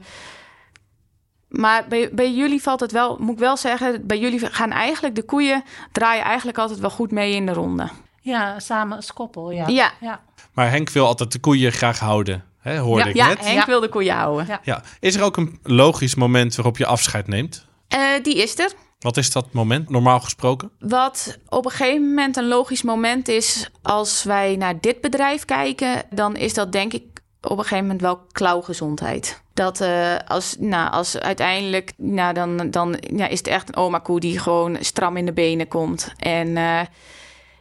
Maar 1.49 1.87
bij, 1.88 2.08
bij 2.12 2.32
jullie 2.35 2.62
valt 2.62 2.80
het 2.80 2.92
wel, 2.92 3.16
moet 3.20 3.32
ik 3.32 3.38
wel 3.38 3.56
zeggen, 3.56 4.06
bij 4.06 4.18
jullie 4.18 4.47
gaan 4.47 4.70
eigenlijk 4.70 5.14
de 5.14 5.23
koeien 5.23 5.64
draaien 5.92 6.25
eigenlijk 6.25 6.58
altijd 6.58 6.78
wel 6.78 6.90
goed 6.90 7.11
mee 7.11 7.35
in 7.35 7.47
de 7.47 7.52
ronde. 7.52 7.88
Ja, 8.20 8.58
samen 8.61 8.97
als 8.97 9.12
koppel, 9.12 9.50
ja. 9.50 9.66
Ja. 9.66 9.92
ja. 10.00 10.20
maar 10.52 10.70
Henk 10.70 10.90
wil 10.90 11.06
altijd 11.06 11.32
de 11.32 11.38
koeien 11.38 11.73
graag 11.73 11.99
houden, 11.99 12.44
hè, 12.68 12.78
hoorde 12.78 13.02
Ja, 13.04 13.08
ik 13.08 13.16
Ja, 13.16 13.28
net. 13.28 13.40
Henk 13.44 13.58
Ja. 13.58 13.66
wil 13.66 13.80
de 13.80 13.88
koeien 13.88 14.14
houden. 14.14 14.46
Ja. 14.46 14.60
Ja. 14.62 14.82
Is 15.00 15.14
er 15.14 15.22
ook 15.22 15.37
een 15.37 15.58
logisch 15.62 16.14
moment 16.14 16.54
waarop 16.54 16.76
je 16.76 16.87
afscheid 16.87 17.26
neemt? 17.26 17.66
Eh, 17.88 18.00
die 18.22 18.37
is 18.42 18.58
er. 18.58 18.72
Wat 18.98 19.16
is 19.16 19.30
dat 19.32 19.52
moment, 19.52 19.88
normaal 19.90 20.20
gesproken? 20.20 20.70
Wat 20.78 21.38
op 21.48 21.64
een 21.64 21.70
gegeven 21.70 22.08
moment 22.08 22.37
een 22.37 22.48
logisch 22.48 22.82
moment 22.82 23.28
is, 23.28 23.70
als 23.82 24.22
wij 24.25 24.56
naar 24.56 24.80
dit 24.80 25.00
bedrijf 25.00 25.44
kijken, 25.44 26.02
dan 26.10 26.37
is 26.37 26.54
dat 26.54 26.72
denk 26.72 26.92
ik 26.92 27.02
op 27.40 27.50
een 27.50 27.62
gegeven 27.62 27.82
moment 27.82 28.00
wel 28.00 28.20
klauwgezondheid. 28.32 29.42
Dat 29.54 29.80
eh, 29.80 30.14
als, 30.26 30.56
nou, 30.58 30.90
als 30.92 31.18
uiteindelijk, 31.18 31.92
nou, 31.96 32.34
dan, 32.34 32.70
dan 32.70 32.96
ja, 33.16 33.26
is 33.28 33.38
het 33.38 33.46
echt 33.46 33.68
een 33.68 33.76
oma 33.76 33.98
koe 33.98 34.20
die 34.20 34.38
gewoon 34.38 34.76
stram 34.80 35.16
in 35.16 35.26
de 35.26 35.32
benen 35.32 35.68
komt. 35.68 36.12
En 36.18 36.56
eh, 36.56 36.80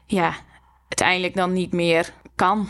ja, 0.06 0.34
uiteindelijk 0.88 1.36
dan 1.36 1.54
niet 1.54 1.74
meer 1.74 2.14
kan. 2.36 2.68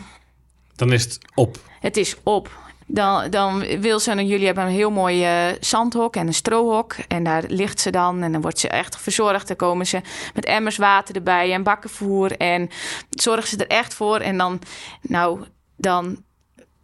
Dan 0.78 0.94
is 0.94 1.04
het 1.04 1.18
op. 1.36 1.58
Het 1.80 1.98
is 1.98 2.16
op. 2.24 2.50
Dan, 2.90 3.30
dan 3.30 3.80
wil 3.80 4.00
ze, 4.00 4.12
en 4.12 4.28
jullie 4.28 4.46
hebben 4.46 4.64
een 4.66 4.72
heel 4.72 4.92
mooi 4.92 5.24
eh, 5.24 5.46
zandhok 5.60 6.16
en 6.16 6.28
een 6.28 6.34
strohok. 6.34 6.96
En 7.08 7.24
daar 7.24 7.44
ligt 7.48 7.80
ze 7.80 7.90
dan 7.92 8.22
en 8.24 8.32
dan 8.32 8.42
wordt 8.42 8.60
ze 8.60 8.68
echt 8.68 8.98
verzorgd. 8.98 9.48
Dan 9.48 9.56
komen 9.56 9.88
ze 9.88 10.02
met 10.34 10.46
emmers 10.46 10.78
water 10.78 11.16
erbij 11.16 11.54
en 11.54 11.64
bakkenvoer. 11.64 12.32
En 12.38 12.70
zorgen 13.10 13.48
ze 13.48 13.58
er 13.58 13.68
echt 13.68 13.94
voor. 13.94 14.20
En 14.20 14.38
dan, 14.38 14.60
nou, 15.02 15.44
dan 15.78 16.24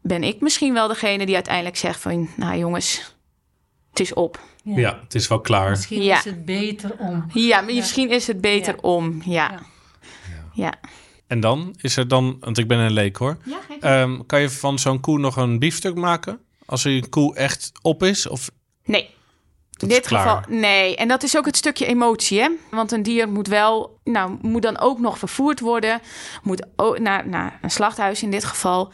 ben 0.02 0.24
ik 0.24 0.42
misschien 0.42 0.74
wel 0.74 0.88
degene 0.88 1.26
die 1.26 1.36
uiteindelijk 1.36 1.78
zegt 1.78 2.00
van... 2.00 2.30
Nou 2.36 2.58
jongens, 2.58 3.16
het 3.90 4.00
is 4.00 4.14
op. 4.14 4.40
Ja, 4.64 5.00
het 5.04 5.16
is 5.16 5.28
wel 5.28 5.42
klaar. 5.42 5.70
Misschien 5.70 6.04
Ja. 6.04 6.18
is 6.18 6.24
het 6.26 6.46
beter 6.46 6.96
om. 7.00 7.26
Ja, 7.34 7.62
misschien 7.62 8.10
is 8.10 8.28
het 8.28 8.42
beter 8.42 8.74
Ja. 8.74 8.80
om. 8.82 9.22
Ja. 9.26 9.60
Ja. 10.54 10.74
En 11.28 11.40
dan 11.40 11.76
is 11.82 11.98
er 11.98 12.08
dan, 12.08 12.38
want 12.40 12.58
ik 12.58 12.68
ben 12.68 12.78
een 12.80 12.94
leek 12.94 13.16
hoor. 13.18 13.38
Ja, 13.46 13.60
Ehm, 13.80 14.20
kan 14.26 14.42
je 14.42 14.50
van 14.50 14.80
zo'n 14.80 15.00
koe 15.00 15.20
nog 15.20 15.36
een 15.36 15.60
biefstuk 15.60 15.96
maken? 15.96 16.40
Als 16.66 16.84
een 16.84 17.10
koe 17.10 17.36
echt 17.36 17.72
op 17.82 18.04
is? 18.04 18.28
Of 18.28 18.50
Nee. 18.86 19.10
In 19.78 19.88
dit 19.88 20.08
geval, 20.08 20.42
nee. 20.48 20.96
En 20.96 21.08
dat 21.08 21.24
is 21.24 21.38
ook 21.38 21.46
het 21.46 21.58
stukje 21.58 21.86
emotie, 21.86 22.40
hè? 22.42 22.50
Want 22.72 22.92
een 22.92 23.04
dier 23.04 23.30
moet 23.30 23.48
wel, 23.48 24.00
nou, 24.04 24.38
moet 24.42 24.62
dan 24.62 24.80
ook 24.80 25.00
nog 25.00 25.18
vervoerd 25.18 25.60
worden. 25.60 26.02
Moet 26.44 26.66
ook 26.76 27.00
naar, 27.00 27.28
naar 27.28 27.60
een 27.62 27.72
slachthuis 27.72 28.24
in 28.24 28.32
dit 28.32 28.44
geval. 28.44 28.92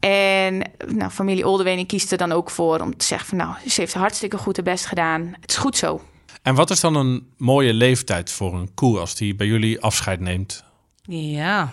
En 0.00 0.70
nou, 0.86 1.10
familie 1.10 1.46
Oldewening 1.46 1.88
kiest 1.88 2.12
er 2.12 2.18
dan 2.18 2.32
ook 2.32 2.50
voor 2.50 2.80
om 2.80 2.96
te 2.96 3.04
zeggen 3.04 3.28
van, 3.28 3.38
nou, 3.38 3.54
ze 3.68 3.80
heeft 3.80 3.94
hartstikke 3.94 4.38
goed 4.38 4.56
haar 4.56 4.64
best 4.64 4.86
gedaan. 4.86 5.36
Het 5.40 5.50
is 5.50 5.56
goed 5.56 5.76
zo. 5.76 6.00
En 6.42 6.54
wat 6.54 6.70
is 6.70 6.80
dan 6.80 6.94
een 6.94 7.32
mooie 7.36 7.74
leeftijd 7.74 8.32
voor 8.32 8.54
een 8.54 8.74
koe 8.74 8.98
als 8.98 9.14
die 9.14 9.34
bij 9.34 9.46
jullie 9.46 9.80
afscheid 9.80 10.20
neemt? 10.20 10.64
Ja. 11.06 11.70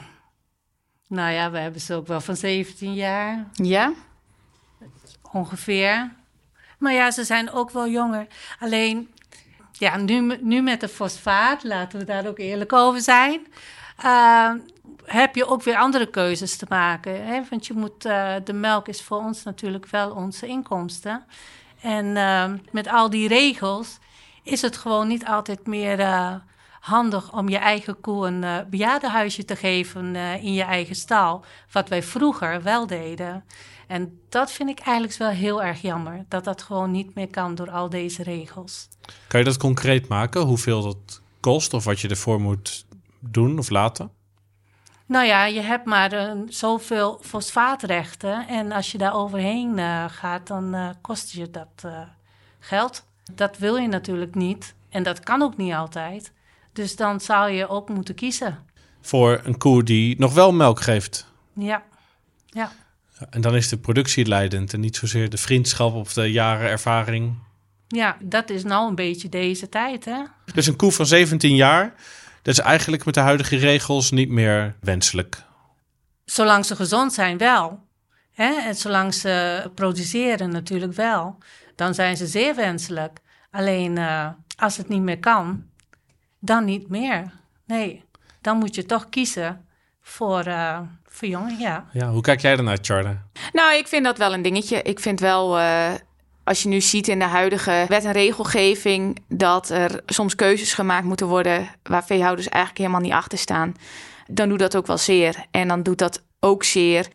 Nou 1.07 1.31
ja, 1.31 1.51
we 1.51 1.57
hebben 1.57 1.81
ze 1.81 1.93
ook 1.93 2.07
wel 2.07 2.21
van 2.21 2.35
17 2.35 2.93
jaar 2.93 3.47
Ja? 3.53 3.93
ongeveer. 5.31 6.11
Maar 6.77 6.93
ja, 6.93 7.11
ze 7.11 7.23
zijn 7.23 7.51
ook 7.51 7.69
wel 7.71 7.87
jonger. 7.87 8.27
Alleen, 8.59 9.13
ja, 9.71 9.97
nu, 9.97 10.37
nu 10.41 10.61
met 10.61 10.81
de 10.81 10.87
fosfaat, 10.87 11.63
laten 11.63 11.99
we 11.99 12.05
daar 12.05 12.27
ook 12.27 12.37
eerlijk 12.39 12.73
over 12.73 13.01
zijn. 13.01 13.47
eh, 13.97 14.51
heb 15.05 15.35
je 15.35 15.45
ook 15.47 15.63
weer 15.63 15.75
andere 15.77 16.09
keuzes 16.09 16.57
te 16.57 16.65
maken. 16.69 17.25
Hè? 17.25 17.41
Want 17.49 17.67
je 17.67 17.73
moet, 17.73 18.05
eh, 18.05 18.35
de 18.43 18.53
melk 18.53 18.87
is 18.87 19.01
voor 19.01 19.17
ons 19.17 19.43
natuurlijk 19.43 19.85
wel 19.87 20.11
onze 20.11 20.47
inkomsten. 20.47 21.23
En 21.81 22.17
eh, 22.17 22.51
met 22.71 22.87
al 22.87 23.09
die 23.09 23.27
regels 23.27 23.97
is 24.43 24.61
het 24.61 24.77
gewoon 24.77 25.07
niet 25.07 25.25
altijd 25.25 25.67
meer 25.67 25.99
eh, 25.99 26.35
handig 26.83 27.31
om 27.31 27.49
je 27.49 27.57
eigen 27.57 27.99
koe 27.99 28.27
een 28.27 28.43
eh, 28.43 28.57
bejaardenhuisje 28.69 29.45
te 29.45 29.55
geven 29.55 30.15
eh, 30.15 30.43
in 30.43 30.53
je 30.53 30.63
eigen 30.63 30.95
stal. 30.95 31.43
Wat 31.71 31.89
wij 31.89 32.03
vroeger 32.03 32.63
wel 32.63 32.87
deden. 32.87 33.43
En 33.87 34.19
dat 34.29 34.51
vind 34.51 34.69
ik 34.69 34.79
eigenlijk 34.79 35.17
wel 35.17 35.29
heel 35.29 35.63
erg 35.63 35.81
jammer. 35.81 36.25
Dat 36.27 36.43
dat 36.43 36.61
gewoon 36.61 36.91
niet 36.91 37.15
meer 37.15 37.27
kan 37.27 37.55
door 37.55 37.71
al 37.71 37.89
deze 37.89 38.23
regels. 38.23 38.87
Kan 39.27 39.39
je 39.39 39.45
dat 39.45 39.57
concreet 39.57 40.07
maken? 40.07 40.41
Hoeveel 40.41 40.81
dat 40.81 41.21
kost 41.39 41.73
of 41.73 41.83
wat 41.83 41.99
je 41.99 42.07
ervoor 42.07 42.41
moet 42.41 42.85
doen 43.19 43.59
of 43.59 43.69
laten? 43.69 44.11
Nou 45.05 45.25
ja, 45.25 45.45
je 45.45 45.61
hebt 45.61 45.85
maar 45.85 46.11
eh, 46.11 46.31
zoveel 46.47 47.19
fosfaatrechten. 47.21 48.47
En 48.47 48.71
als 48.71 48.91
je 48.91 48.97
daar 48.97 49.15
overheen 49.15 49.79
gaat, 50.09 50.47
dan 50.47 50.95
kost 51.01 51.31
je 51.31 51.49
dat 51.49 51.85
geld. 52.59 53.05
Dat 53.33 53.57
wil 53.57 53.75
je 53.75 53.87
natuurlijk 53.87 54.35
niet. 54.35 54.75
En 54.89 55.03
dat 55.03 55.19
kan 55.19 55.41
ook 55.41 55.57
niet 55.57 55.73
altijd. 55.73 56.31
Dus 56.73 56.95
dan 56.95 57.21
zou 57.21 57.51
je 57.51 57.67
ook 57.67 57.89
moeten 57.89 58.15
kiezen. 58.15 58.59
Voor 59.01 59.41
een 59.43 59.57
koe 59.57 59.83
die 59.83 60.19
nog 60.19 60.33
wel 60.33 60.53
melk 60.53 60.81
geeft. 60.81 61.27
Ja, 61.53 61.83
ja. 62.45 62.71
En 63.29 63.41
dan 63.41 63.55
is 63.55 63.69
de 63.69 63.77
productie 63.77 64.25
leidend 64.25 64.73
en 64.73 64.79
niet 64.79 64.95
zozeer 64.95 65.29
de 65.29 65.37
vriendschap 65.37 65.93
of 65.93 66.13
de 66.13 66.31
jaren 66.31 66.69
ervaring. 66.69 67.35
Ja, 67.87 68.17
dat 68.21 68.49
is 68.49 68.63
nou 68.63 68.89
een 68.89 68.95
beetje 68.95 69.29
deze 69.29 69.69
tijd, 69.69 70.05
hè? 70.05 70.23
Dus 70.53 70.67
een 70.67 70.75
koe 70.75 70.91
van 70.91 71.05
17 71.05 71.55
jaar, 71.55 71.93
dat 72.41 72.53
is 72.53 72.59
eigenlijk 72.59 73.05
met 73.05 73.13
de 73.13 73.19
huidige 73.19 73.55
regels 73.55 74.11
niet 74.11 74.29
meer 74.29 74.75
wenselijk. 74.79 75.43
Zolang 76.25 76.65
ze 76.65 76.75
gezond 76.75 77.13
zijn, 77.13 77.37
wel. 77.37 77.79
Hè? 78.31 78.53
En 78.53 78.75
zolang 78.75 79.13
ze 79.13 79.71
produceren, 79.75 80.49
natuurlijk 80.49 80.93
wel. 80.93 81.37
Dan 81.75 81.93
zijn 81.93 82.17
ze 82.17 82.27
zeer 82.27 82.55
wenselijk. 82.55 83.19
Alleen 83.51 83.97
eh, 83.97 84.27
als 84.55 84.77
het 84.77 84.89
niet 84.89 85.01
meer 85.01 85.19
kan, 85.19 85.63
dan 86.43 86.65
niet 86.65 86.89
meer. 86.89 87.31
Nee, 87.65 88.03
dan 88.41 88.57
moet 88.57 88.75
je 88.75 88.85
toch 88.85 89.09
kiezen 89.09 89.65
voor 90.01 90.39
eh 90.39 90.79
verjonging, 91.13 91.59
ja. 91.59 91.85
Ja, 91.91 92.09
hoe 92.09 92.21
kijk 92.21 92.41
jij 92.41 92.57
ernaar, 92.57 92.77
Charda? 92.81 93.23
Nou, 93.51 93.77
ik 93.77 93.87
vind 93.87 94.03
dat 94.03 94.17
wel 94.17 94.33
een 94.33 94.41
dingetje. 94.41 94.81
Ik 94.81 94.99
vind 94.99 95.19
wel, 95.19 95.59
eh, 95.59 95.91
als 96.43 96.63
je 96.63 96.69
nu 96.69 96.81
ziet 96.81 97.07
in 97.07 97.19
de 97.19 97.25
huidige 97.25 97.85
wet 97.87 98.05
en 98.05 98.11
regelgeving, 98.11 99.19
dat 99.27 99.69
er 99.69 100.01
soms 100.05 100.35
keuzes 100.35 100.73
gemaakt 100.73 101.05
moeten 101.05 101.27
worden 101.27 101.67
waar 101.83 102.05
veehouders 102.05 102.49
eigenlijk 102.49 102.77
helemaal 102.77 103.01
niet 103.01 103.17
achter 103.17 103.37
staan. 103.37 103.73
Dan 104.27 104.49
doet 104.49 104.59
dat 104.59 104.75
ook 104.75 104.87
wel 104.87 104.97
zeer. 104.97 105.45
En 105.51 105.67
dan 105.67 105.83
doet 105.83 105.97
dat 105.97 106.23
ook 106.39 106.63
zeer 106.63 107.07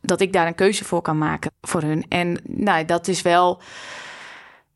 dat 0.00 0.20
ik 0.20 0.32
daar 0.32 0.46
een 0.46 0.54
keuze 0.54 0.84
voor 0.84 1.02
kan 1.02 1.18
maken 1.18 1.50
voor 1.60 1.82
hun. 1.82 2.04
En 2.08 2.40
nou, 2.44 2.84
dat 2.84 3.08
is 3.08 3.22
wel 3.22 3.62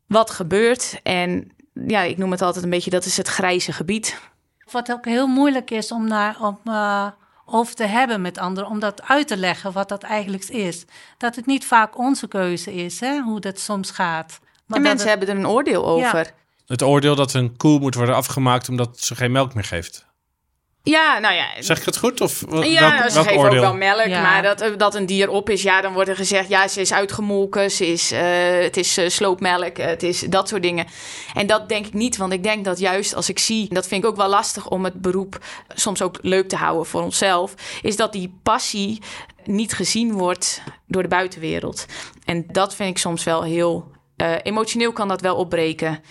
wat 0.06 0.30
gebeurt. 0.30 1.00
En 1.02 1.52
ja, 1.86 2.00
ik 2.02 2.18
noem 2.18 2.30
het 2.30 2.42
altijd 2.42 2.64
een 2.64 2.70
beetje, 2.70 2.90
dat 2.90 3.04
is 3.04 3.16
het 3.16 3.28
grijze 3.28 3.72
gebied. 3.72 4.20
Wat 4.70 4.92
ook 4.92 5.04
heel 5.04 5.26
moeilijk 5.26 5.70
is 5.70 5.92
om, 5.92 6.08
naar, 6.08 6.36
om 6.40 6.58
eh, 6.64 7.06
over 7.46 7.74
te 7.74 7.84
hebben 7.84 8.20
met 8.20 8.38
anderen, 8.38 8.68
om 8.70 8.78
dat 8.80 9.02
uit 9.08 9.28
te 9.28 9.36
leggen 9.36 9.72
wat 9.72 9.88
dat 9.88 10.02
eigenlijk 10.02 10.44
is. 10.44 10.84
Dat 11.18 11.36
het 11.36 11.46
niet 11.46 11.64
vaak 11.66 11.98
onze 11.98 12.28
keuze 12.28 12.74
is, 12.74 13.00
hè, 13.00 13.20
hoe 13.20 13.40
dat 13.40 13.58
soms 13.60 13.90
gaat. 13.90 14.38
Maar 14.66 14.76
en 14.76 14.82
mensen 14.82 15.08
het- 15.08 15.18
hebben 15.18 15.34
er 15.36 15.40
een 15.42 15.48
oordeel 15.50 15.86
over. 15.86 16.30
Het 16.66 16.82
oordeel 16.82 17.14
dat 17.14 17.34
een 17.34 17.56
koe 17.56 17.78
moet 17.80 17.94
worden 17.94 18.14
afgemaakt 18.14 18.68
omdat 18.68 19.00
ze 19.00 19.14
geen 19.14 19.32
melk 19.32 19.54
meer 19.54 19.64
geeft. 19.64 20.06
Ja, 20.82 21.18
nou 21.18 21.34
ja, 21.34 21.46
Zeg 21.58 21.78
ik 21.78 21.84
het 21.84 21.96
goed? 21.98 22.20
Of 22.20 22.44
wel- 22.48 22.62
Ja, 22.62 22.80
welk, 22.98 23.08
ze 23.08 23.14
welk 23.14 23.26
geven 23.26 23.42
oordeel? 23.42 23.58
ook 23.58 23.64
wel 23.64 23.74
melk, 23.76 24.06
Ja. 24.06 24.22
maar 24.22 24.42
dat, 24.42 24.72
dat 24.78 24.94
een 24.94 25.06
dier 25.06 25.28
op 25.28 25.50
is, 25.50 25.62
ja, 25.62 25.80
dan 25.80 25.92
wordt 25.92 26.08
er 26.08 26.16
gezegd, 26.16 26.48
ja, 26.48 26.68
ze 26.68 26.80
is 26.80 26.92
uitgemolken, 26.92 27.70
ze 27.70 27.86
is, 27.86 28.12
eh, 28.12 28.20
het 28.62 28.76
is 28.76 28.96
eh, 28.96 29.08
sloopmelk, 29.08 29.76
het 29.76 30.02
is 30.02 30.20
dat 30.20 30.48
soort 30.48 30.62
dingen. 30.62 30.86
En 31.34 31.46
dat 31.46 31.68
denk 31.68 31.86
ik 31.86 31.92
niet, 31.92 32.16
want 32.16 32.32
ik 32.32 32.42
denk 32.42 32.64
dat 32.64 32.78
juist 32.78 33.14
als 33.14 33.28
ik 33.28 33.38
zie, 33.38 33.68
en 33.68 33.74
dat 33.74 33.86
vind 33.88 34.04
ik 34.04 34.10
ook 34.10 34.16
wel 34.16 34.28
lastig 34.28 34.68
om 34.68 34.84
het 34.84 35.00
beroep 35.00 35.38
soms 35.74 36.02
ook 36.02 36.18
leuk 36.20 36.48
te 36.48 36.56
houden 36.56 36.86
voor 36.86 37.02
onszelf, 37.02 37.54
is 37.82 37.96
dat 37.96 38.12
die 38.12 38.38
passie 38.42 39.02
niet 39.44 39.72
gezien 39.72 40.12
wordt 40.12 40.62
door 40.86 41.02
de 41.02 41.08
buitenwereld. 41.08 41.86
En 42.24 42.44
dat 42.52 42.74
vind 42.74 42.90
ik 42.90 42.98
soms 42.98 43.24
wel 43.24 43.42
heel 43.42 43.90
eh, 44.16 44.32
emotioneel 44.42 44.92
kan 44.92 45.08
dat 45.08 45.20
wel 45.20 45.36
opbreken. 45.36 46.02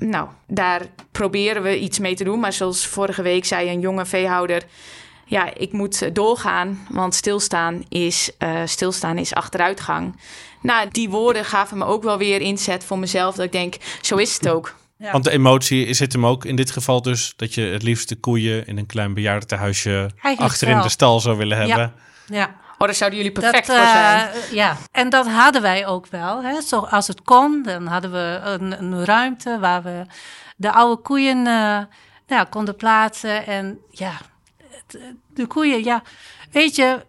Nou, 0.00 0.28
daar 0.46 0.82
proberen 1.12 1.62
we 1.62 1.78
iets 1.78 1.98
mee 1.98 2.14
te 2.14 2.24
doen. 2.24 2.40
Maar 2.40 2.52
zoals 2.52 2.86
vorige 2.86 3.22
week 3.22 3.44
zei 3.44 3.68
een 3.68 3.80
jonge 3.80 4.06
veehouder... 4.06 4.62
ja, 5.24 5.54
ik 5.54 5.72
moet 5.72 6.14
doorgaan, 6.14 6.86
want 6.90 7.14
stilstaan 7.14 7.84
is, 7.88 8.30
eh, 8.38 8.60
stilstaan 8.64 9.18
is 9.18 9.34
achteruitgang. 9.34 10.20
Nou, 10.62 10.88
die 10.90 11.10
woorden 11.10 11.44
gaven 11.44 11.78
me 11.78 11.84
ook 11.84 12.02
wel 12.02 12.18
weer 12.18 12.40
inzet 12.40 12.84
voor 12.84 12.98
mezelf... 12.98 13.34
dat 13.34 13.44
ik 13.44 13.52
denk, 13.52 13.76
zo 14.00 14.16
is 14.16 14.34
het 14.34 14.48
ook. 14.48 14.74
Ja. 14.96 15.12
Want 15.12 15.24
de 15.24 15.30
emotie 15.30 15.94
zit 15.94 16.12
hem 16.12 16.26
ook 16.26 16.44
in 16.44 16.56
dit 16.56 16.70
geval 16.70 17.02
dus 17.02 17.32
dat 17.36 17.54
je 17.54 17.62
het 17.62 17.82
liefst 17.82 18.08
de 18.08 18.16
koeien 18.16 18.66
in 18.66 18.78
een 18.78 18.86
klein 18.86 19.14
bejaardentehuisje 19.14 19.90
Eigenlijk 19.90 20.40
achter 20.40 20.68
in 20.68 20.74
wel. 20.74 20.82
de 20.82 20.88
stal 20.88 21.20
zou 21.20 21.36
willen 21.36 21.58
hebben. 21.58 21.94
ja. 22.26 22.58
Oh, 22.80 22.86
daar 22.86 22.94
zouden 22.96 23.18
jullie 23.18 23.32
perfect 23.34 23.66
dat, 23.66 23.76
voor 23.76 23.84
eh, 23.84 23.92
zijn. 23.92 24.54
ja, 24.54 24.76
en 24.92 25.08
dat 25.08 25.28
hadden 25.28 25.62
wij 25.62 25.86
ook 25.86 26.06
wel. 26.06 26.42
Hè. 26.42 26.60
Zo, 26.60 26.78
als 26.78 27.06
het 27.06 27.22
kon, 27.22 27.62
dan 27.62 27.86
hadden 27.86 28.12
we 28.12 28.40
een, 28.44 28.82
een 28.82 29.04
ruimte 29.04 29.58
waar 29.58 29.82
we 29.82 30.02
de 30.56 30.72
oude 30.72 31.02
koeien 31.02 31.36
eh, 31.38 31.44
nou, 31.44 31.86
ja, 32.26 32.44
konden 32.44 32.76
plaatsen. 32.76 33.46
En 33.46 33.78
ja, 33.90 34.12
het- 34.70 34.98
de 35.34 35.46
koeien, 35.46 35.84
ja, 35.84 36.02
weet 36.50 36.76
je, 36.76 37.04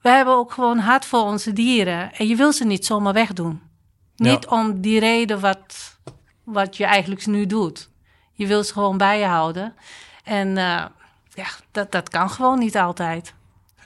we 0.00 0.08
hebben 0.08 0.34
ook 0.34 0.52
gewoon 0.52 0.78
hart 0.78 1.04
voor 1.04 1.20
onze 1.22 1.52
dieren. 1.52 2.12
En 2.12 2.26
je 2.28 2.36
wil 2.36 2.52
ze 2.52 2.64
niet 2.64 2.86
zomaar 2.86 3.12
wegdoen. 3.12 3.62
Ja. 4.16 4.30
Niet 4.30 4.46
om 4.46 4.80
die 4.80 5.00
reden 5.00 5.40
wat, 5.40 5.96
wat 6.44 6.76
je 6.76 6.84
eigenlijk 6.84 7.26
nu 7.26 7.46
doet. 7.46 7.88
Je 8.32 8.46
wil 8.46 8.64
ze 8.64 8.72
gewoon 8.72 8.96
bij 8.96 9.18
je 9.18 9.24
houden. 9.26 9.74
En 10.24 10.48
eh, 10.56 10.84
ja, 11.34 11.46
dat, 11.70 11.92
dat 11.92 12.08
kan 12.08 12.30
gewoon 12.30 12.58
niet 12.58 12.76
altijd. 12.76 13.34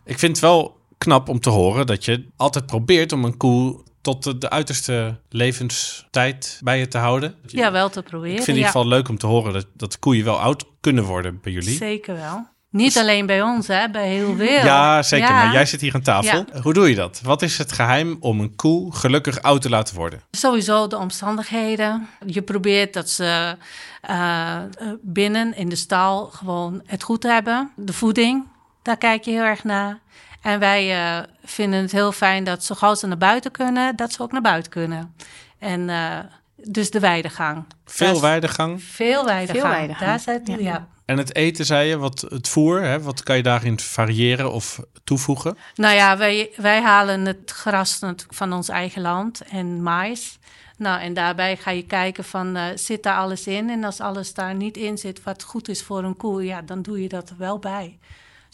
Ik 0.04 0.18
vind 0.18 0.32
het 0.36 0.40
wel 0.44 0.82
knap 0.98 1.28
om 1.28 1.40
te 1.40 1.50
horen 1.50 1.86
dat 1.86 2.04
je 2.04 2.26
altijd 2.36 2.66
probeert 2.66 3.12
om 3.12 3.24
een 3.24 3.36
koe 3.36 3.82
tot 4.00 4.22
de, 4.22 4.38
de 4.38 4.50
uiterste 4.50 5.20
levenstijd 5.28 6.60
bij 6.62 6.78
je 6.78 6.88
te 6.88 6.98
houden. 6.98 7.34
Ja, 7.46 7.72
wel 7.72 7.90
te 7.90 8.02
proberen. 8.02 8.36
Ik 8.36 8.42
vind 8.42 8.48
in 8.48 8.54
ja. 8.54 8.58
ieder 8.58 8.72
geval 8.72 8.88
leuk 8.88 9.08
om 9.08 9.18
te 9.18 9.26
horen 9.26 9.52
dat, 9.52 9.66
dat 9.74 9.98
koeien 9.98 10.24
wel 10.24 10.40
oud 10.40 10.64
kunnen 10.80 11.04
worden 11.04 11.38
bij 11.42 11.52
jullie. 11.52 11.76
Zeker 11.76 12.14
wel. 12.14 12.46
Niet 12.70 12.98
alleen 12.98 13.26
bij 13.26 13.42
ons, 13.42 13.66
hè, 13.66 13.90
bij 13.90 14.08
heel 14.08 14.36
veel. 14.36 14.64
Ja, 14.64 15.02
zeker. 15.02 15.28
Ja. 15.28 15.44
Maar 15.44 15.52
jij 15.52 15.66
zit 15.66 15.80
hier 15.80 15.94
aan 15.94 16.02
tafel. 16.02 16.44
Hoe 16.62 16.72
doe 16.72 16.88
je 16.88 16.94
dat? 16.94 17.20
Wat 17.22 17.42
is 17.42 17.58
het 17.58 17.72
geheim 17.72 18.16
om 18.20 18.40
een 18.40 18.56
koe 18.56 18.94
gelukkig 18.94 19.42
oud 19.42 19.62
te 19.62 19.68
laten 19.68 19.96
worden? 19.96 20.20
Sowieso 20.30 20.86
de 20.86 20.96
omstandigheden. 20.96 22.08
Je 22.26 22.42
probeert 22.42 22.92
dat 22.92 23.10
ze 23.10 23.56
eh, 24.00 24.58
binnen 25.02 25.56
in 25.56 25.68
de 25.68 25.76
stal 25.76 26.26
gewoon 26.26 26.82
het 26.86 27.02
goed 27.02 27.22
hebben. 27.22 27.70
De 27.76 27.92
voeding, 27.92 28.44
daar 28.82 28.96
kijk 28.96 29.24
je 29.24 29.30
heel 29.30 29.42
erg 29.42 29.64
naar. 29.64 30.00
En 30.44 30.58
wij 30.58 30.94
eh, 30.94 31.24
vinden 31.44 31.80
het 31.80 31.92
heel 31.92 32.12
fijn 32.12 32.44
dat 32.44 32.64
zo 32.64 32.74
gauw 32.74 32.94
ze 32.94 33.06
naar 33.06 33.18
buiten 33.18 33.50
kunnen, 33.50 33.96
dat 33.96 34.12
ze 34.12 34.22
ook 34.22 34.32
naar 34.32 34.40
buiten 34.40 34.70
kunnen. 34.70 35.14
En 35.58 35.88
eh, 35.88 36.18
dus 36.56 36.90
de 36.90 37.00
weidegang. 37.00 37.64
Veel 37.84 38.14
is 38.14 38.20
weidegang. 38.20 38.82
Veel 38.82 39.24
weidegang. 39.24 39.60
Veel 39.60 39.70
weidegang. 39.70 40.10
Daar 40.10 40.20
zit, 40.20 40.46
ja. 40.46 40.56
Ja. 40.58 40.88
En 41.04 41.18
het 41.18 41.34
eten, 41.34 41.64
zei 41.64 41.88
je, 41.88 41.96
wat, 41.96 42.20
het 42.28 42.48
voer, 42.48 42.82
hè, 42.82 43.02
wat 43.02 43.22
kan 43.22 43.36
je 43.36 43.42
daarin 43.42 43.80
variëren 43.80 44.52
of 44.52 44.80
toevoegen? 45.04 45.56
Nou 45.74 45.94
ja, 45.94 46.16
wij, 46.16 46.50
wij 46.56 46.82
halen 46.82 47.26
het 47.26 47.50
gras 47.50 47.98
natuurlijk 47.98 48.34
van 48.34 48.52
ons 48.52 48.68
eigen 48.68 49.02
land 49.02 49.40
en 49.40 49.82
mais. 49.82 50.38
Nou, 50.76 51.00
en 51.00 51.14
daarbij 51.14 51.56
ga 51.56 51.70
je 51.70 51.86
kijken 51.86 52.24
van, 52.24 52.56
eh, 52.56 52.64
zit 52.74 53.02
daar 53.02 53.16
alles 53.16 53.46
in? 53.46 53.70
En 53.70 53.84
als 53.84 54.00
alles 54.00 54.34
daar 54.34 54.54
niet 54.54 54.76
in 54.76 54.98
zit 54.98 55.22
wat 55.22 55.42
goed 55.42 55.68
is 55.68 55.82
voor 55.82 56.04
een 56.04 56.16
koe, 56.16 56.44
ja, 56.44 56.62
dan 56.62 56.82
doe 56.82 57.02
je 57.02 57.08
dat 57.08 57.30
er 57.30 57.36
wel 57.38 57.58
bij. 57.58 57.98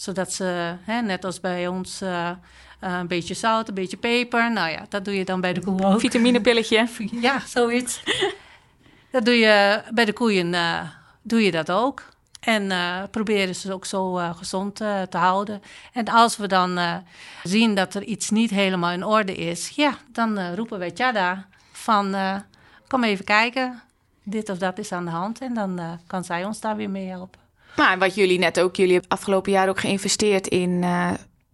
Zodat 0.01 0.33
ze, 0.33 0.75
hè, 0.83 1.01
net 1.01 1.25
als 1.25 1.41
bij 1.41 1.69
ons, 1.69 2.03
uh, 2.03 2.31
een 2.81 3.07
beetje 3.07 3.35
zout, 3.35 3.69
een 3.69 3.75
beetje 3.75 3.97
peper. 3.97 4.53
Nou 4.53 4.71
ja, 4.71 4.87
dat 4.89 5.05
doe 5.05 5.15
je 5.15 5.25
dan 5.25 5.41
bij 5.41 5.53
de 5.53 5.61
koe 5.61 5.85
ook. 5.85 6.01
Vitaminepilletje. 6.01 6.89
Ja, 7.21 7.41
zoiets. 7.47 8.03
dat 9.11 9.25
doe 9.25 9.35
je 9.35 9.83
bij 9.91 10.05
de 10.05 10.13
koeien, 10.13 10.53
uh, 10.53 10.81
doe 11.23 11.45
je 11.45 11.51
dat 11.51 11.71
ook. 11.71 12.05
En 12.41 12.71
uh, 12.71 13.03
proberen 13.11 13.55
ze 13.55 13.73
ook 13.73 13.85
zo 13.85 14.19
uh, 14.19 14.37
gezond 14.37 14.81
uh, 14.81 15.03
te 15.03 15.17
houden. 15.17 15.63
En 15.93 16.05
als 16.05 16.37
we 16.37 16.49
dan 16.49 17.03
zien 17.43 17.75
dat 17.75 17.95
er 17.95 18.03
iets 18.03 18.31
niet 18.31 18.51
helemaal 18.51 18.91
in 18.91 19.05
orde 19.05 19.35
is, 19.35 19.69
ja, 19.69 19.99
dan 20.13 20.55
roepen 20.55 20.79
wij 20.79 20.91
Tjada 20.91 21.47
van 21.73 22.17
kom 22.89 23.05
even 23.05 23.25
kijken. 23.25 23.83
Dit 24.23 24.49
of 24.49 24.59
dat 24.59 24.79
is 24.79 24.93
aan 24.93 25.05
de 25.05 25.11
hand. 25.11 25.41
En 25.41 25.55
dan 25.55 26.01
kan 26.07 26.25
zij 26.25 26.45
ons 26.45 26.61
daar 26.61 26.77
weer 26.77 26.91
mee 26.91 27.09
helpen. 27.09 27.40
Maar 27.77 27.99
wat 27.99 28.15
jullie 28.15 28.39
net 28.39 28.61
ook, 28.61 28.77
jullie 28.77 28.93
hebben 28.93 29.11
afgelopen 29.11 29.53
jaar 29.53 29.69
ook 29.69 29.81
geïnvesteerd 29.81 30.47
in 30.47 30.85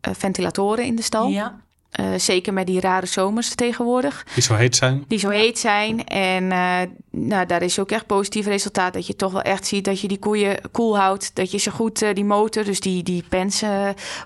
ventilatoren 0.00 0.84
in 0.84 0.96
de 0.96 1.02
stal. 1.02 1.28
Ja. 1.28 1.64
Uh, 2.00 2.06
zeker 2.16 2.52
met 2.52 2.66
die 2.66 2.80
rare 2.80 3.06
zomers 3.06 3.54
tegenwoordig. 3.54 4.26
Die 4.34 4.42
zo 4.42 4.54
heet 4.54 4.76
zijn. 4.76 5.04
Die 5.08 5.18
zo 5.18 5.28
heet 5.28 5.58
zijn. 5.58 6.06
En 6.06 6.44
uh, 6.44 6.80
nou, 7.10 7.46
daar 7.46 7.62
is 7.62 7.78
ook 7.78 7.90
echt 7.90 8.06
positief 8.06 8.46
resultaat. 8.46 8.92
Dat 8.92 9.06
je 9.06 9.16
toch 9.16 9.32
wel 9.32 9.42
echt 9.42 9.66
ziet 9.66 9.84
dat 9.84 10.00
je 10.00 10.08
die 10.08 10.18
koeien 10.18 10.70
koel 10.70 10.98
houdt. 10.98 11.34
Dat 11.34 11.50
je 11.50 11.58
ze 11.58 11.70
goed, 11.70 12.02
uh, 12.02 12.14
die 12.14 12.24
motor, 12.24 12.64
dus 12.64 12.80
die, 12.80 13.02
die 13.02 13.24
pens 13.28 13.62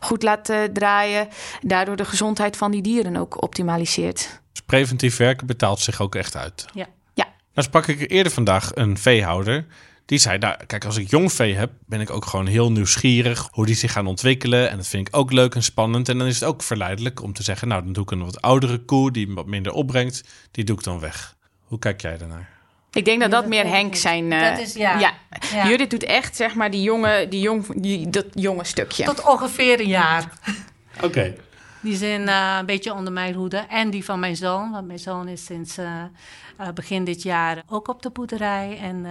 goed 0.00 0.22
laat 0.22 0.52
draaien. 0.72 1.28
Daardoor 1.60 1.96
de 1.96 2.04
gezondheid 2.04 2.56
van 2.56 2.70
die 2.70 2.82
dieren 2.82 3.16
ook 3.16 3.42
optimaliseert. 3.42 4.40
Dus 4.52 4.62
preventief 4.66 5.16
werken 5.16 5.46
betaalt 5.46 5.80
zich 5.80 6.00
ook 6.00 6.14
echt 6.14 6.36
uit. 6.36 6.66
Ja. 6.74 6.86
Ja. 7.14 7.24
Nou 7.54 7.66
sprak 7.66 7.86
ik 7.86 8.10
eerder 8.10 8.32
vandaag 8.32 8.70
een 8.74 8.98
veehouder. 8.98 9.66
Die 10.10 10.18
zei, 10.18 10.38
nou, 10.38 10.56
kijk, 10.66 10.84
als 10.84 10.96
ik 10.96 11.10
jong 11.10 11.32
vee 11.32 11.54
heb, 11.54 11.70
ben 11.86 12.00
ik 12.00 12.10
ook 12.10 12.24
gewoon 12.24 12.46
heel 12.46 12.72
nieuwsgierig 12.72 13.48
hoe 13.52 13.66
die 13.66 13.74
zich 13.74 13.92
gaan 13.92 14.06
ontwikkelen. 14.06 14.70
En 14.70 14.76
dat 14.76 14.86
vind 14.86 15.08
ik 15.08 15.16
ook 15.16 15.32
leuk 15.32 15.54
en 15.54 15.62
spannend. 15.62 16.08
En 16.08 16.18
dan 16.18 16.26
is 16.26 16.40
het 16.40 16.48
ook 16.48 16.62
verleidelijk 16.62 17.22
om 17.22 17.32
te 17.32 17.42
zeggen, 17.42 17.68
nou, 17.68 17.84
dan 17.84 17.92
doe 17.92 18.02
ik 18.02 18.10
een 18.10 18.24
wat 18.24 18.40
oudere 18.42 18.78
koe 18.78 19.10
die 19.10 19.34
wat 19.34 19.46
minder 19.46 19.72
opbrengt. 19.72 20.24
Die 20.50 20.64
doe 20.64 20.76
ik 20.76 20.82
dan 20.82 21.00
weg. 21.00 21.36
Hoe 21.64 21.78
kijk 21.78 22.00
jij 22.00 22.18
daarnaar? 22.18 22.48
Ik 22.92 23.04
denk 23.04 23.20
dat 23.20 23.30
dat, 23.30 23.46
meer 23.46 23.66
Henk 23.66 23.94
zijn. 23.94 24.32
Uh, 24.32 24.48
dat 24.48 24.58
is, 24.58 24.74
ja. 24.74 24.98
ja. 24.98 25.14
ja. 25.52 25.68
Judith 25.68 25.90
doet 25.90 26.04
echt, 26.04 26.36
zeg 26.36 26.54
maar, 26.54 26.70
die 26.70 26.82
jonge, 26.82 27.26
die 27.28 27.40
jong, 27.40 27.80
die, 27.82 28.10
dat 28.10 28.26
jonge 28.32 28.64
stukje. 28.64 29.04
Tot 29.04 29.26
ongeveer 29.26 29.80
een 29.80 29.88
jaar. 29.88 30.32
Oké. 30.96 31.04
Okay. 31.04 31.36
Die 31.82 31.96
zijn 31.96 32.20
uh, 32.20 32.56
een 32.58 32.66
beetje 32.66 32.94
onder 32.94 33.12
mijn 33.12 33.34
hoede. 33.34 33.56
En 33.56 33.90
die 33.90 34.04
van 34.04 34.20
mijn 34.20 34.36
zoon. 34.36 34.70
Want 34.70 34.86
mijn 34.86 34.98
zoon 34.98 35.28
is 35.28 35.44
sinds 35.44 35.78
uh, 35.78 36.02
begin 36.74 37.04
dit 37.04 37.22
jaar 37.22 37.62
ook 37.68 37.88
op 37.88 38.02
de 38.02 38.10
boerderij. 38.10 38.78
En 38.82 39.06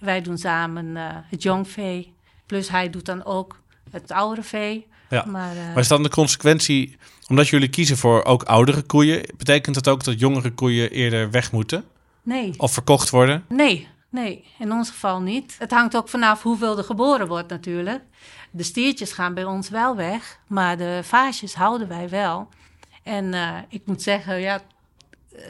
wij 0.00 0.22
doen 0.22 0.38
samen 0.38 0.86
uh, 0.86 1.06
het 1.28 1.42
jong 1.42 1.68
vee. 1.68 2.14
Plus 2.46 2.68
hij 2.68 2.90
doet 2.90 3.06
dan 3.06 3.24
ook 3.24 3.60
het 3.90 4.12
oudere 4.12 4.42
vee. 4.42 4.86
Ja. 5.08 5.24
Maar, 5.24 5.56
uh, 5.56 5.66
maar 5.66 5.78
is 5.78 5.88
dan 5.88 6.02
de 6.02 6.08
consequentie, 6.08 6.96
omdat 7.28 7.48
jullie 7.48 7.68
kiezen 7.68 7.96
voor 7.96 8.24
ook 8.24 8.42
oudere 8.42 8.82
koeien, 8.82 9.22
betekent 9.36 9.74
dat 9.74 9.88
ook 9.88 10.04
dat 10.04 10.20
jongere 10.20 10.50
koeien 10.50 10.90
eerder 10.90 11.30
weg 11.30 11.52
moeten? 11.52 11.84
Nee. 12.22 12.54
Of 12.56 12.72
verkocht 12.72 13.10
worden? 13.10 13.44
Nee, 13.48 13.88
nee, 14.08 14.44
in 14.58 14.72
ons 14.72 14.90
geval 14.90 15.20
niet. 15.20 15.56
Het 15.58 15.70
hangt 15.70 15.96
ook 15.96 16.08
vanaf 16.08 16.42
hoeveel 16.42 16.78
er 16.78 16.84
geboren 16.84 17.28
wordt 17.28 17.48
natuurlijk. 17.48 18.02
De 18.50 18.62
stiertjes 18.62 19.12
gaan 19.12 19.34
bij 19.34 19.44
ons 19.44 19.68
wel 19.68 19.96
weg, 19.96 20.38
maar 20.46 20.76
de 20.76 21.00
vaasjes 21.02 21.54
houden 21.54 21.88
wij 21.88 22.08
wel. 22.08 22.48
En 23.02 23.24
uh, 23.32 23.56
ik 23.68 23.82
moet 23.84 24.02
zeggen, 24.02 24.40
ja, 24.40 24.60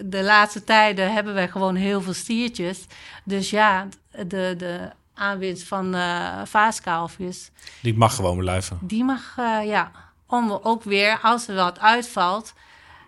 de 0.04 0.22
laatste 0.22 0.64
tijden 0.64 1.12
hebben 1.12 1.34
wij 1.34 1.48
gewoon 1.48 1.74
heel 1.74 2.00
veel 2.02 2.12
stiertjes. 2.12 2.86
Dus 3.24 3.50
ja, 3.50 3.88
de, 4.26 4.54
de 4.56 4.90
aanwinst 5.14 5.62
van 5.66 5.94
uh, 5.94 6.40
vaaskalfjes. 6.44 7.50
Die 7.82 7.94
mag 7.94 8.14
gewoon 8.14 8.38
blijven. 8.38 8.78
Die 8.80 9.04
mag, 9.04 9.36
uh, 9.38 9.60
ja. 9.64 9.90
Om 10.26 10.58
ook 10.62 10.82
weer, 10.82 11.18
als 11.22 11.48
er 11.48 11.54
wat 11.54 11.78
uitvalt, 11.78 12.52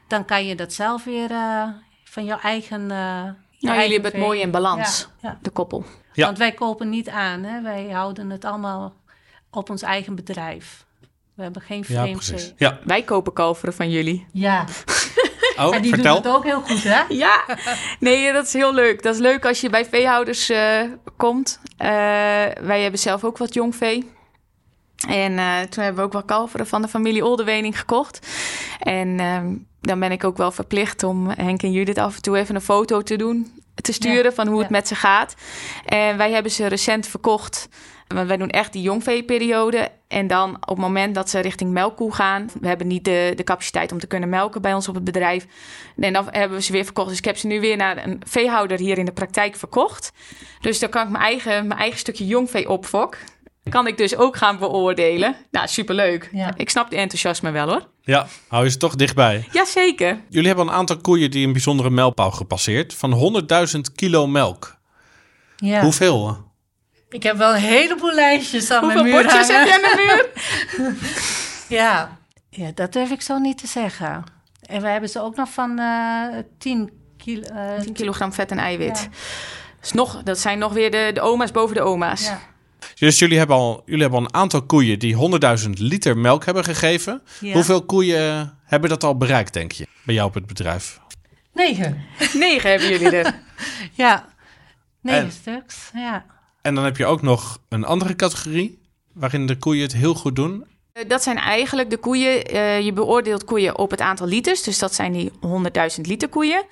dan 0.08 0.24
kan 0.24 0.46
je 0.46 0.56
dat 0.56 0.72
zelf 0.72 1.04
weer 1.04 1.30
uh, 1.30 1.68
van 2.04 2.24
jouw 2.24 2.38
eigen. 2.38 2.86
nou, 2.86 3.34
jullie 3.60 3.92
hebben 3.92 4.10
het 4.10 4.20
mooi 4.20 4.40
in 4.40 4.50
balans, 4.50 5.08
ja, 5.20 5.28
ja. 5.28 5.38
de 5.42 5.50
koppel. 5.50 5.84
Ja. 6.12 6.24
Want 6.24 6.38
wij 6.38 6.52
kopen 6.52 6.88
niet 6.88 7.08
aan, 7.08 7.42
hè? 7.42 7.62
wij 7.62 7.90
houden 7.90 8.30
het 8.30 8.44
allemaal 8.44 8.94
op 9.50 9.70
ons 9.70 9.82
eigen 9.82 10.14
bedrijf. 10.14 10.84
We 11.34 11.42
hebben 11.42 11.62
geen 11.62 11.84
vreemd. 11.84 12.54
Ja, 12.56 12.68
ja. 12.68 12.78
Wij 12.84 13.02
kopen 13.02 13.32
kalveren 13.32 13.74
van 13.74 13.90
jullie. 13.90 14.26
Ja. 14.32 14.64
Oh, 15.56 15.74
en 15.74 15.82
die 15.82 15.94
vertel. 15.94 16.14
doen 16.22 16.32
het 16.32 16.40
ook 16.40 16.44
heel 16.44 16.60
goed, 16.60 16.82
hè? 16.82 17.02
Ja, 17.08 17.44
nee, 17.98 18.32
dat 18.32 18.46
is 18.46 18.52
heel 18.52 18.74
leuk. 18.74 19.02
Dat 19.02 19.14
is 19.14 19.20
leuk 19.20 19.46
als 19.46 19.60
je 19.60 19.70
bij 19.70 19.84
veehouders 19.84 20.50
uh, 20.50 20.82
komt. 21.16 21.60
Uh, 21.64 21.88
wij 22.60 22.80
hebben 22.82 23.00
zelf 23.00 23.24
ook 23.24 23.38
wat 23.38 23.54
jong 23.54 23.76
vee. 23.76 24.10
En 25.08 25.32
uh, 25.32 25.60
toen 25.60 25.84
hebben 25.84 26.00
we 26.00 26.06
ook 26.06 26.12
wat 26.12 26.24
kalveren 26.24 26.66
van 26.66 26.82
de 26.82 26.88
familie 26.88 27.24
Olderwening 27.24 27.78
gekocht. 27.78 28.26
En 28.78 29.20
ehm, 29.20 29.54
dan 29.80 30.00
ben 30.00 30.12
ik 30.12 30.24
ook 30.24 30.36
wel 30.36 30.50
verplicht 30.50 31.02
om 31.02 31.28
Henk 31.28 31.62
en 31.62 31.72
Judith 31.72 31.98
af 31.98 32.16
en 32.16 32.22
toe 32.22 32.38
even 32.38 32.54
een 32.54 32.60
foto 32.60 33.02
te 33.02 33.16
doen. 33.16 33.60
Te 33.74 33.92
sturen 33.92 34.24
ja, 34.24 34.32
van 34.32 34.46
hoe 34.46 34.56
ja. 34.56 34.62
het 34.62 34.70
met 34.70 34.88
ze 34.88 34.94
gaat. 34.94 35.34
En 35.84 36.16
wij 36.16 36.32
hebben 36.32 36.52
ze 36.52 36.66
recent 36.66 37.06
verkocht 37.06 37.68
want 38.14 38.28
wij 38.28 38.36
doen 38.36 38.50
echt 38.50 38.72
die 38.72 38.82
jongveeperiode. 38.82 39.88
En 40.08 40.26
dan 40.26 40.54
op 40.54 40.68
het 40.68 40.78
moment 40.78 41.14
dat 41.14 41.30
ze 41.30 41.40
richting 41.40 41.70
melkkoe 41.70 42.14
gaan... 42.14 42.50
we 42.60 42.68
hebben 42.68 42.86
niet 42.86 43.04
de, 43.04 43.32
de 43.36 43.44
capaciteit 43.44 43.92
om 43.92 43.98
te 43.98 44.06
kunnen 44.06 44.28
melken 44.28 44.62
bij 44.62 44.74
ons 44.74 44.88
op 44.88 44.94
het 44.94 45.04
bedrijf. 45.04 45.46
En 45.96 46.12
dan 46.12 46.28
hebben 46.30 46.56
we 46.56 46.62
ze 46.62 46.72
weer 46.72 46.84
verkocht. 46.84 47.08
Dus 47.08 47.18
ik 47.18 47.24
heb 47.24 47.36
ze 47.36 47.46
nu 47.46 47.60
weer 47.60 47.76
naar 47.76 48.06
een 48.06 48.22
veehouder 48.26 48.78
hier 48.78 48.98
in 48.98 49.04
de 49.04 49.12
praktijk 49.12 49.56
verkocht. 49.56 50.12
Dus 50.60 50.78
dan 50.78 50.88
kan 50.88 51.02
ik 51.02 51.10
mijn 51.10 51.24
eigen, 51.24 51.66
mijn 51.66 51.80
eigen 51.80 51.98
stukje 51.98 52.26
jongvee 52.26 52.68
opfok. 52.68 53.16
Kan 53.68 53.86
ik 53.86 53.96
dus 53.96 54.16
ook 54.16 54.36
gaan 54.36 54.58
beoordelen. 54.58 55.36
Nou, 55.50 55.68
superleuk. 55.68 56.28
Ja. 56.32 56.52
Ik 56.56 56.70
snap 56.70 56.90
de 56.90 56.96
enthousiasme 56.96 57.50
wel 57.50 57.68
hoor. 57.68 57.88
Ja, 58.00 58.26
hou 58.48 58.64
je 58.64 58.70
ze 58.70 58.76
toch 58.76 58.94
dichtbij. 58.94 59.48
Jazeker. 59.52 60.20
Jullie 60.28 60.48
hebben 60.48 60.66
een 60.66 60.72
aantal 60.72 60.96
koeien 60.96 61.30
die 61.30 61.46
een 61.46 61.52
bijzondere 61.52 61.90
mijlpaal 61.90 62.30
gepasseerd. 62.30 62.94
Van 62.94 63.42
100.000 63.74 63.80
kilo 63.94 64.26
melk. 64.26 64.76
Ja. 65.56 65.80
Hoeveel? 65.80 66.50
Ik 67.12 67.22
heb 67.22 67.36
wel 67.36 67.54
een 67.54 67.60
heleboel 67.60 68.14
lijstjes 68.14 68.70
aan 68.70 68.84
Hoeveel 68.84 69.02
mijn 69.02 69.14
muur 69.14 69.22
bordjes 69.22 69.48
hangen. 69.48 69.70
heb 69.70 69.80
je 69.80 69.88
aan 69.88 69.96
de 69.96 70.02
muur? 70.06 70.96
ja. 71.78 72.18
ja, 72.50 72.70
dat 72.74 72.92
durf 72.92 73.10
ik 73.10 73.22
zo 73.22 73.38
niet 73.38 73.58
te 73.58 73.66
zeggen. 73.66 74.24
En 74.62 74.82
we 74.82 74.88
hebben 74.88 75.08
ze 75.08 75.20
ook 75.20 75.36
nog 75.36 75.50
van 75.50 75.80
uh, 75.80 76.26
10, 76.58 76.90
kilo, 77.16 77.42
uh, 77.52 77.80
10 77.80 77.92
kilogram 77.92 78.32
vet 78.32 78.50
en 78.50 78.58
eiwit. 78.58 79.08
Ja. 79.10 79.18
Dus 79.80 79.92
nog, 79.92 80.22
dat 80.22 80.38
zijn 80.38 80.58
nog 80.58 80.72
weer 80.72 80.90
de, 80.90 81.10
de 81.14 81.20
oma's 81.20 81.50
boven 81.50 81.76
de 81.76 81.82
oma's. 81.82 82.24
Ja. 82.24 82.40
Dus 82.94 83.18
jullie 83.18 83.38
hebben, 83.38 83.56
al, 83.56 83.82
jullie 83.84 84.00
hebben 84.02 84.18
al 84.18 84.24
een 84.24 84.34
aantal 84.34 84.62
koeien 84.62 84.98
die 84.98 85.16
100.000 85.64 85.70
liter 85.70 86.18
melk 86.18 86.44
hebben 86.44 86.64
gegeven. 86.64 87.22
Ja. 87.40 87.52
Hoeveel 87.52 87.84
koeien 87.84 88.58
hebben 88.64 88.88
dat 88.88 89.04
al 89.04 89.16
bereikt, 89.16 89.52
denk 89.52 89.72
je, 89.72 89.86
bij 90.04 90.14
jou 90.14 90.28
op 90.28 90.34
het 90.34 90.46
bedrijf? 90.46 91.00
Negen. 91.52 92.04
Negen 92.32 92.70
hebben 92.70 92.88
jullie 92.88 93.10
er. 93.10 93.34
ja, 93.92 94.28
negen 95.00 95.20
En? 95.20 95.32
stuks. 95.32 95.90
Ja. 95.94 96.24
En 96.62 96.74
dan 96.74 96.84
heb 96.84 96.96
je 96.96 97.06
ook 97.06 97.22
nog 97.22 97.58
een 97.68 97.84
andere 97.84 98.16
categorie, 98.16 98.78
waarin 99.12 99.46
de 99.46 99.56
koeien 99.56 99.82
het 99.82 99.92
heel 99.92 100.14
goed 100.14 100.36
doen. 100.36 100.64
Uh, 100.94 101.08
Dat 101.08 101.22
zijn 101.22 101.36
eigenlijk 101.36 101.90
de 101.90 101.96
koeien. 101.96 102.54
Uh, 102.54 102.80
je 102.80 102.92
beoordeelt 102.92 103.44
koeien 103.44 103.78
op 103.78 103.90
het 103.90 104.00
aantal 104.00 104.26
liters. 104.26 104.62
Dus 104.62 104.78
dat 104.78 104.94
zijn 104.94 105.12
die 105.12 105.30
100.000 105.96 106.00
liter 106.02 106.28
koeien. 106.28 106.64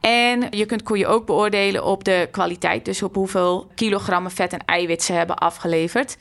En 0.00 0.46
je 0.50 0.66
kunt 0.66 0.82
koeien 0.82 1.08
ook 1.08 1.26
beoordelen 1.26 1.84
op 1.84 2.04
de 2.04 2.28
kwaliteit. 2.30 2.84
Dus 2.84 3.02
op 3.02 3.14
hoeveel 3.14 3.70
kilogrammen 3.74 4.30
vet 4.30 4.52
en 4.52 4.64
eiwit 4.64 5.02
ze 5.02 5.12
hebben 5.12 5.36
afgeleverd. 5.36 6.16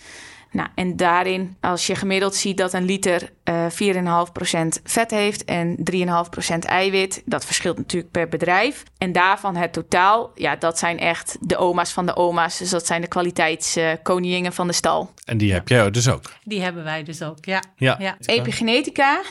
Nou, 0.55 0.69
en 0.75 0.95
daarin, 0.95 1.57
als 1.61 1.87
je 1.87 1.95
gemiddeld 1.95 2.35
ziet 2.35 2.57
dat 2.57 2.73
een 2.73 2.85
liter 2.85 3.29
uh, 3.43 3.65
4,5% 3.69 4.81
vet 4.83 5.11
heeft 5.11 5.45
en 5.45 5.77
3,5% 5.91 6.57
eiwit, 6.59 7.21
dat 7.25 7.45
verschilt 7.45 7.77
natuurlijk 7.77 8.11
per 8.11 8.27
bedrijf. 8.27 8.83
En 8.97 9.11
daarvan 9.11 9.55
het 9.55 9.73
totaal, 9.73 10.31
ja, 10.35 10.55
dat 10.55 10.79
zijn 10.79 10.99
echt 10.99 11.37
de 11.39 11.57
oma's 11.57 11.91
van 11.91 12.05
de 12.05 12.15
oma's. 12.15 12.57
Dus 12.57 12.69
dat 12.69 12.85
zijn 12.85 13.01
de 13.01 13.07
kwaliteitskoningingen 13.07 14.53
van 14.53 14.67
de 14.67 14.73
stal. 14.73 15.11
En 15.25 15.37
die 15.37 15.53
heb 15.53 15.67
jij 15.67 15.91
dus 15.91 16.09
ook. 16.09 16.33
Die 16.43 16.61
hebben 16.61 16.83
wij 16.83 17.03
dus 17.03 17.21
ook, 17.21 17.45
ja. 17.45 17.63
Ja. 17.75 17.95
ja. 17.99 18.17
Epigenetica, 18.19 19.21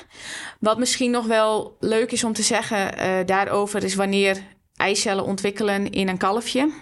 wat 0.60 0.78
misschien 0.78 1.10
nog 1.10 1.26
wel 1.26 1.76
leuk 1.80 2.12
is 2.12 2.24
om 2.24 2.32
te 2.32 2.42
zeggen 2.42 2.98
uh, 2.98 3.26
daarover, 3.26 3.84
is 3.84 3.94
wanneer 3.94 4.42
eicellen 4.76 5.24
ontwikkelen 5.24 5.90
in 5.90 6.08
een 6.08 6.16
kalfje. 6.16 6.72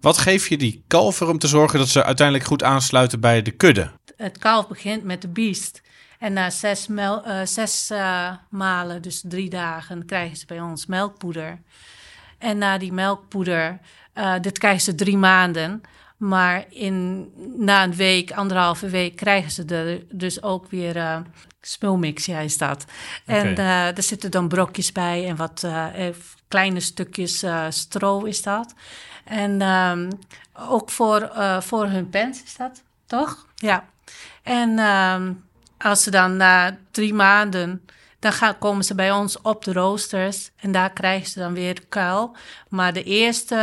Wat 0.00 0.18
geef 0.18 0.48
je 0.48 0.56
die 0.56 0.84
kalver 0.86 1.28
om 1.28 1.38
te 1.38 1.48
zorgen 1.48 1.78
dat 1.78 1.88
ze 1.88 2.04
uiteindelijk 2.04 2.46
goed 2.46 2.62
aansluiten 2.62 3.20
bij 3.20 3.42
de 3.42 3.50
kudde? 3.50 3.90
Het 4.16 4.38
kalf 4.38 4.68
begint 4.68 5.04
met 5.04 5.22
de 5.22 5.28
biest. 5.28 5.80
En 6.18 6.32
na 6.32 6.50
zes, 6.50 6.86
mel, 6.86 7.28
uh, 7.28 7.40
zes 7.44 7.90
uh, 7.92 8.32
malen, 8.50 9.02
dus 9.02 9.22
drie 9.24 9.50
dagen, 9.50 10.06
krijgen 10.06 10.36
ze 10.36 10.46
bij 10.46 10.60
ons 10.60 10.86
melkpoeder. 10.86 11.58
En 12.38 12.58
na 12.58 12.78
die 12.78 12.92
melkpoeder, 12.92 13.78
uh, 14.14 14.34
dit 14.40 14.58
krijgen 14.58 14.82
ze 14.82 14.94
drie 14.94 15.16
maanden. 15.16 15.82
Maar 16.16 16.64
in, 16.68 17.28
na 17.56 17.84
een 17.84 17.94
week, 17.94 18.32
anderhalve 18.32 18.88
week, 18.88 19.16
krijgen 19.16 19.50
ze 19.50 19.64
er 19.64 20.02
dus 20.10 20.42
ook 20.42 20.70
weer 20.70 20.96
uh, 20.96 21.16
smulmix, 21.60 22.26
ja, 22.26 22.38
is 22.38 22.58
dat. 22.58 22.84
Okay. 23.26 23.40
En 23.40 23.58
uh, 23.58 23.96
er 23.96 24.02
zitten 24.02 24.30
dan 24.30 24.48
brokjes 24.48 24.92
bij 24.92 25.26
en 25.26 25.36
wat 25.36 25.62
uh, 25.64 25.86
kleine 26.50 26.80
stukjes 26.80 27.44
stro 27.68 28.24
is 28.24 28.42
dat. 28.42 28.74
En 29.24 29.62
um, 29.62 30.08
ook 30.52 30.90
voor, 30.90 31.30
voor 31.60 31.86
hun 31.86 32.10
pens 32.10 32.42
is 32.42 32.56
dat, 32.56 32.82
toch? 33.06 33.46
Ja. 33.54 33.84
En 34.42 34.78
um, 34.78 35.44
als 35.78 36.02
ze 36.02 36.10
dan 36.10 36.36
na 36.36 36.78
drie 36.90 37.14
maanden, 37.14 37.82
dan 38.20 38.58
komen 38.58 38.84
ze 38.84 38.94
bij 38.94 39.12
ons 39.12 39.40
op 39.40 39.64
de 39.64 39.72
roosters 39.72 40.50
en 40.56 40.72
daar 40.72 40.92
krijgen 40.92 41.30
ze 41.30 41.38
dan 41.38 41.54
weer 41.54 41.86
kuil. 41.88 42.36
Maar 42.68 42.92
de 42.92 43.02
eerste, 43.02 43.56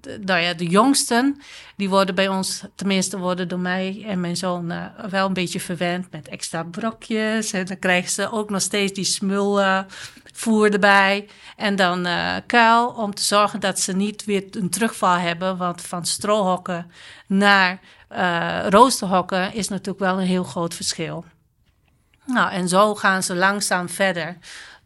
de, 0.00 0.18
nou 0.24 0.40
ja, 0.40 0.54
de 0.54 0.66
jongsten, 0.66 1.40
die 1.76 1.88
worden 1.88 2.14
bij 2.14 2.28
ons, 2.28 2.62
tenminste 2.74 3.18
worden 3.18 3.48
door 3.48 3.58
mij 3.58 4.04
en 4.06 4.20
mijn 4.20 4.36
zoon 4.36 4.72
uh, 4.72 4.84
wel 5.10 5.26
een 5.26 5.32
beetje 5.32 5.60
verwend 5.60 6.10
met 6.10 6.28
extra 6.28 6.62
brokjes. 6.62 7.52
En 7.52 7.66
dan 7.66 7.78
krijgen 7.78 8.10
ze 8.10 8.30
ook 8.30 8.50
nog 8.50 8.60
steeds 8.62 8.92
die 8.92 9.04
smulvoer 9.04 10.72
erbij. 10.72 11.28
En 11.56 11.76
dan 11.76 12.06
uh, 12.06 12.36
kuil 12.46 12.88
om 12.88 13.14
te 13.14 13.22
zorgen 13.22 13.60
dat 13.60 13.80
ze 13.80 13.92
niet 13.92 14.24
weer 14.24 14.44
een 14.50 14.70
terugval 14.70 15.16
hebben. 15.16 15.56
Want 15.56 15.82
van 15.82 16.06
strohokken 16.06 16.90
naar 17.26 17.80
uh, 18.12 18.66
roosterhokken 18.68 19.54
is 19.54 19.68
natuurlijk 19.68 19.98
wel 19.98 20.20
een 20.20 20.26
heel 20.26 20.44
groot 20.44 20.74
verschil. 20.74 21.24
Nou, 22.26 22.50
en 22.50 22.68
zo 22.68 22.94
gaan 22.94 23.22
ze 23.22 23.34
langzaam 23.34 23.88
verder 23.88 24.36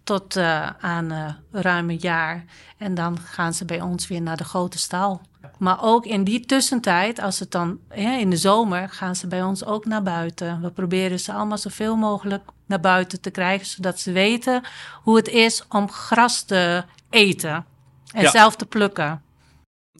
tot 0.05 0.37
uh, 0.37 0.67
aan 0.81 1.13
uh, 1.13 1.29
ruim 1.51 1.91
een 1.91 1.99
jaar. 2.01 2.45
En 2.79 2.95
dan 2.95 3.19
gaan 3.19 3.55
ze 3.55 3.65
bij 3.65 3.81
ons 3.81 4.09
weer 4.09 4.23
naar 4.23 4.37
de 4.37 4.45
grote 4.45 4.79
stal. 4.79 5.21
Maar 5.59 5.83
ook 5.83 6.07
in 6.07 6.25
die 6.25 6.47
tussentijd, 6.47 7.21
als 7.21 7.39
het 7.39 7.51
dan 7.51 7.79
hè, 7.89 8.17
in 8.17 8.31
de 8.31 8.37
zomer, 8.37 8.89
gaan 8.89 9.17
ze 9.17 9.27
bij 9.27 9.43
ons 9.43 9.65
ook 9.65 9.85
naar 9.85 10.03
buiten. 10.03 10.61
We 10.61 10.71
proberen 10.71 11.21
ze 11.21 11.33
allemaal 11.33 11.59
zoveel 11.59 11.97
mogelijk 11.97 12.43
naar 12.67 12.81
buiten 12.81 13.21
te 13.21 13.31
krijgen, 13.31 13.67
zodat 13.67 14.01
ze 14.01 14.13
weten 14.13 14.63
hoe 15.03 15.17
het 15.17 15.29
is 15.29 15.65
om 15.69 15.91
gras 15.91 16.43
te 16.43 16.85
eten 17.11 17.65
en 18.13 18.23
ja. 18.23 18.31
zelf 18.31 18.57
te 18.57 18.67
plukken. 18.67 19.23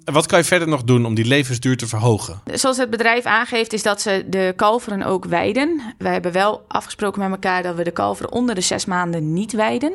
Wat 0.05 0.27
kan 0.27 0.39
je 0.39 0.45
verder 0.45 0.69
nog 0.69 0.83
doen 0.83 1.07
om 1.07 1.15
die 1.15 1.25
levensduur 1.25 1.77
te 1.77 1.87
verhogen? 1.87 2.41
Zoals 2.53 2.77
het 2.77 2.91
bedrijf 2.91 3.25
aangeeft, 3.25 3.73
is 3.73 3.83
dat 3.83 4.01
ze 4.01 4.25
de 4.27 4.53
kalveren 4.57 5.03
ook 5.03 5.25
weiden. 5.25 5.81
Wij 5.99 6.13
hebben 6.13 6.33
wel 6.33 6.65
afgesproken 6.69 7.21
met 7.21 7.31
elkaar 7.31 7.63
dat 7.63 7.75
we 7.75 7.85
de 7.85 7.91
kalveren 7.91 8.33
onder 8.33 8.55
de 8.55 8.61
zes 8.61 8.85
maanden 8.85 9.33
niet 9.33 9.53
weiden. 9.53 9.93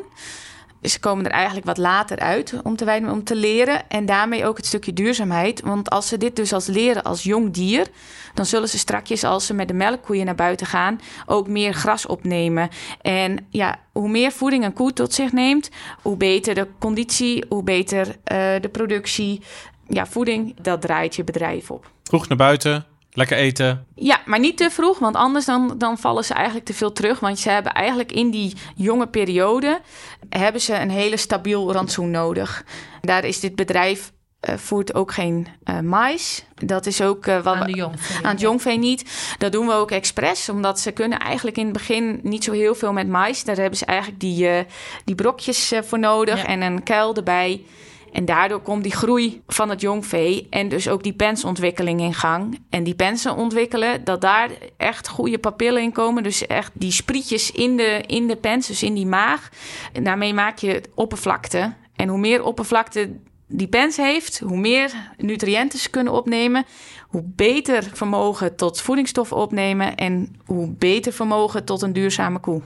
Ze 0.82 1.00
komen 1.00 1.24
er 1.24 1.30
eigenlijk 1.30 1.66
wat 1.66 1.78
later 1.78 2.18
uit 2.18 2.54
om 2.62 2.76
te 2.76 2.84
weiden, 2.84 3.10
om 3.10 3.24
te 3.24 3.34
leren. 3.34 3.88
En 3.88 4.06
daarmee 4.06 4.46
ook 4.46 4.56
het 4.56 4.66
stukje 4.66 4.92
duurzaamheid. 4.92 5.60
Want 5.60 5.90
als 5.90 6.08
ze 6.08 6.18
dit 6.18 6.36
dus 6.36 6.52
als 6.52 6.66
leren 6.66 7.02
als 7.02 7.22
jong 7.22 7.52
dier, 7.52 7.86
dan 8.34 8.46
zullen 8.46 8.68
ze 8.68 8.78
strakjes 8.78 9.24
als 9.24 9.46
ze 9.46 9.54
met 9.54 9.68
de 9.68 9.74
melkkoeien 9.74 10.24
naar 10.24 10.34
buiten 10.34 10.66
gaan, 10.66 11.00
ook 11.26 11.48
meer 11.48 11.74
gras 11.74 12.06
opnemen. 12.06 12.68
En 13.02 13.46
ja, 13.50 13.78
hoe 13.92 14.08
meer 14.08 14.32
voeding 14.32 14.64
een 14.64 14.72
koe 14.72 14.92
tot 14.92 15.14
zich 15.14 15.32
neemt, 15.32 15.70
hoe 16.02 16.16
beter 16.16 16.54
de 16.54 16.68
conditie, 16.78 17.44
hoe 17.48 17.62
beter 17.62 18.06
uh, 18.06 18.14
de 18.60 18.68
productie 18.72 19.42
ja, 19.88 20.06
voeding, 20.06 20.60
dat 20.60 20.80
draait 20.80 21.16
je 21.16 21.24
bedrijf 21.24 21.70
op. 21.70 21.90
Vroeg 22.02 22.28
naar 22.28 22.38
buiten, 22.38 22.84
lekker 23.12 23.36
eten. 23.36 23.86
Ja, 23.94 24.20
maar 24.24 24.38
niet 24.38 24.56
te 24.56 24.70
vroeg, 24.70 24.98
want 24.98 25.16
anders 25.16 25.44
dan, 25.44 25.74
dan 25.78 25.98
vallen 25.98 26.24
ze 26.24 26.34
eigenlijk 26.34 26.66
te 26.66 26.74
veel 26.74 26.92
terug. 26.92 27.20
Want 27.20 27.38
ze 27.38 27.50
hebben 27.50 27.72
eigenlijk 27.72 28.12
in 28.12 28.30
die 28.30 28.56
jonge 28.76 29.06
periode 29.06 29.80
hebben 30.28 30.60
ze 30.60 30.74
een 30.74 30.90
hele 30.90 31.16
stabiel 31.16 31.72
rantsoen 31.72 32.10
nodig. 32.10 32.64
Daar 33.00 33.24
is 33.24 33.40
dit 33.40 33.54
bedrijf 33.54 34.12
uh, 34.48 34.56
voert 34.56 34.94
ook 34.94 35.12
geen 35.12 35.46
uh, 35.64 35.80
mais. 35.80 36.44
Dat 36.54 36.86
is 36.86 37.00
ook 37.00 37.26
uh, 37.26 37.42
wat 37.42 37.54
aan, 37.54 37.66
de 37.66 37.76
jongvee, 37.76 38.16
aan 38.24 38.30
het 38.30 38.40
jongvee 38.40 38.78
niet. 38.78 39.34
Dat 39.38 39.52
doen 39.52 39.66
we 39.66 39.72
ook 39.72 39.90
expres, 39.90 40.48
omdat 40.48 40.80
ze 40.80 40.90
kunnen 40.92 41.18
eigenlijk 41.18 41.56
in 41.56 41.64
het 41.64 41.72
begin 41.72 42.20
niet 42.22 42.44
zo 42.44 42.52
heel 42.52 42.74
veel 42.74 42.92
met 42.92 43.08
mais. 43.08 43.44
Daar 43.44 43.56
hebben 43.56 43.78
ze 43.78 43.84
eigenlijk 43.84 44.20
die, 44.20 44.66
die 45.04 45.14
brokjes 45.14 45.72
voor 45.82 45.98
nodig 45.98 46.36
ja. 46.36 46.46
en 46.46 46.62
een 46.62 46.82
kuil 46.82 47.14
erbij. 47.14 47.64
En 48.12 48.24
daardoor 48.24 48.60
komt 48.60 48.82
die 48.82 48.92
groei 48.92 49.42
van 49.46 49.70
het 49.70 49.80
jongvee 49.80 50.46
en 50.50 50.68
dus 50.68 50.88
ook 50.88 51.02
die 51.02 51.12
pensontwikkeling 51.12 52.00
in 52.00 52.14
gang. 52.14 52.58
En 52.70 52.84
die 52.84 52.94
pensen 52.94 53.36
ontwikkelen, 53.36 54.04
dat 54.04 54.20
daar 54.20 54.50
echt 54.76 55.08
goede 55.08 55.38
papillen 55.38 55.82
in 55.82 55.92
komen. 55.92 56.22
Dus 56.22 56.46
echt 56.46 56.70
die 56.74 56.92
sprietjes 56.92 57.50
in 57.50 57.76
de, 57.76 58.02
in 58.06 58.26
de 58.26 58.36
pens, 58.36 58.66
dus 58.66 58.82
in 58.82 58.94
die 58.94 59.06
maag. 59.06 59.48
En 59.92 60.04
daarmee 60.04 60.34
maak 60.34 60.58
je 60.58 60.82
oppervlakte. 60.94 61.74
En 61.96 62.08
hoe 62.08 62.18
meer 62.18 62.42
oppervlakte 62.42 63.10
die 63.48 63.68
pens 63.68 63.96
heeft, 63.96 64.38
hoe 64.38 64.58
meer 64.58 64.92
nutriënten 65.16 65.78
ze 65.78 65.90
kunnen 65.90 66.12
opnemen, 66.12 66.64
hoe 67.08 67.22
beter 67.24 67.90
vermogen 67.92 68.56
tot 68.56 68.80
voedingsstoffen 68.80 69.36
opnemen 69.36 69.96
en 69.96 70.36
hoe 70.44 70.74
beter 70.78 71.12
vermogen 71.12 71.64
tot 71.64 71.82
een 71.82 71.92
duurzame 71.92 72.38
koe. 72.38 72.62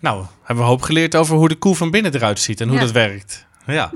Nou, 0.00 0.24
hebben 0.42 0.64
we 0.64 0.70
hoop 0.70 0.82
geleerd 0.82 1.16
over 1.16 1.36
hoe 1.36 1.48
de 1.48 1.56
koe 1.56 1.76
van 1.76 1.90
binnen 1.90 2.14
eruit 2.14 2.40
ziet 2.40 2.60
en 2.60 2.68
hoe 2.68 2.76
ja. 2.76 2.82
dat 2.82 2.92
werkt. 2.92 3.45
Ja, 3.66 3.90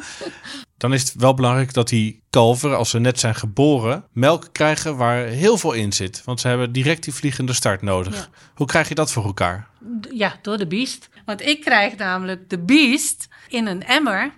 dan 0.76 0.92
is 0.92 1.00
het 1.00 1.14
wel 1.14 1.34
belangrijk 1.34 1.72
dat 1.72 1.88
die 1.88 2.22
kalveren, 2.30 2.76
als 2.76 2.90
ze 2.90 2.98
net 2.98 3.20
zijn 3.20 3.34
geboren, 3.34 4.04
melk 4.12 4.48
krijgen 4.52 4.96
waar 4.96 5.24
heel 5.24 5.58
veel 5.58 5.72
in 5.72 5.92
zit. 5.92 6.24
Want 6.24 6.40
ze 6.40 6.48
hebben 6.48 6.72
direct 6.72 7.04
die 7.04 7.14
vliegende 7.14 7.52
start 7.52 7.82
nodig. 7.82 8.14
Ja. 8.14 8.26
Hoe 8.54 8.66
krijg 8.66 8.88
je 8.88 8.94
dat 8.94 9.12
voor 9.12 9.24
elkaar? 9.24 9.68
Ja, 10.10 10.38
door 10.42 10.58
de 10.58 10.66
biest. 10.66 11.08
Want 11.24 11.46
ik 11.46 11.60
krijg 11.60 11.96
namelijk 11.96 12.50
de 12.50 12.58
biest 12.58 13.28
in 13.48 13.66
een 13.66 13.84
emmer 13.84 14.32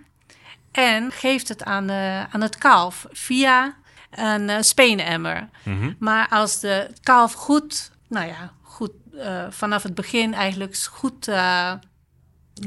en 0.71 1.11
geeft 1.11 1.47
het 1.47 1.63
aan, 1.63 1.89
uh, 1.89 2.23
aan 2.23 2.41
het 2.41 2.57
kalf 2.57 3.07
via 3.11 3.75
een 4.11 4.49
uh, 4.49 4.57
speenemmer. 4.59 5.49
Mm 5.63 5.79
-hmm. 5.79 5.95
Maar 5.99 6.27
als 6.29 6.59
de 6.59 6.89
kalf 7.03 7.33
goed, 7.33 7.91
nou 8.09 8.27
ja, 8.27 8.51
goed 8.61 8.91
uh, 9.13 9.45
vanaf 9.49 9.83
het 9.83 9.95
begin 9.95 10.33
eigenlijk 10.33 10.77
goed 10.77 11.27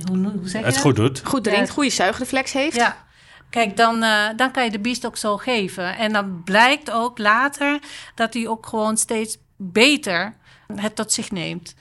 hoe, 0.09 0.17
hoe 0.17 0.49
zeg 0.49 0.61
je 0.61 0.67
het 0.67 0.75
dat? 0.75 0.83
goed 0.83 0.97
doet. 0.97 1.23
Goed 1.25 1.45
drinkt, 1.45 1.71
goede 1.71 1.91
zuigreflex 1.91 2.53
heeft. 2.53 2.77
Ja. 2.77 3.05
Kijk, 3.51 3.77
dan, 3.77 4.03
uh, 4.03 4.29
dan 4.37 4.51
kan 4.51 4.65
je 4.65 4.71
de 4.71 4.79
biest 4.79 5.07
ook 5.07 5.17
zo 5.17 5.37
geven. 5.37 5.97
En 5.97 6.13
dan 6.13 6.43
blijkt 6.45 6.91
ook 6.91 7.19
later 7.19 7.81
dat 8.15 8.35
hij 8.35 8.49
ook 8.49 8.67
gewoon 8.67 8.97
steeds 8.97 9.39
beter 9.57 10.35
het 10.75 10.95
tot 10.95 11.13
zich 11.13 11.31
neemt. 11.31 11.75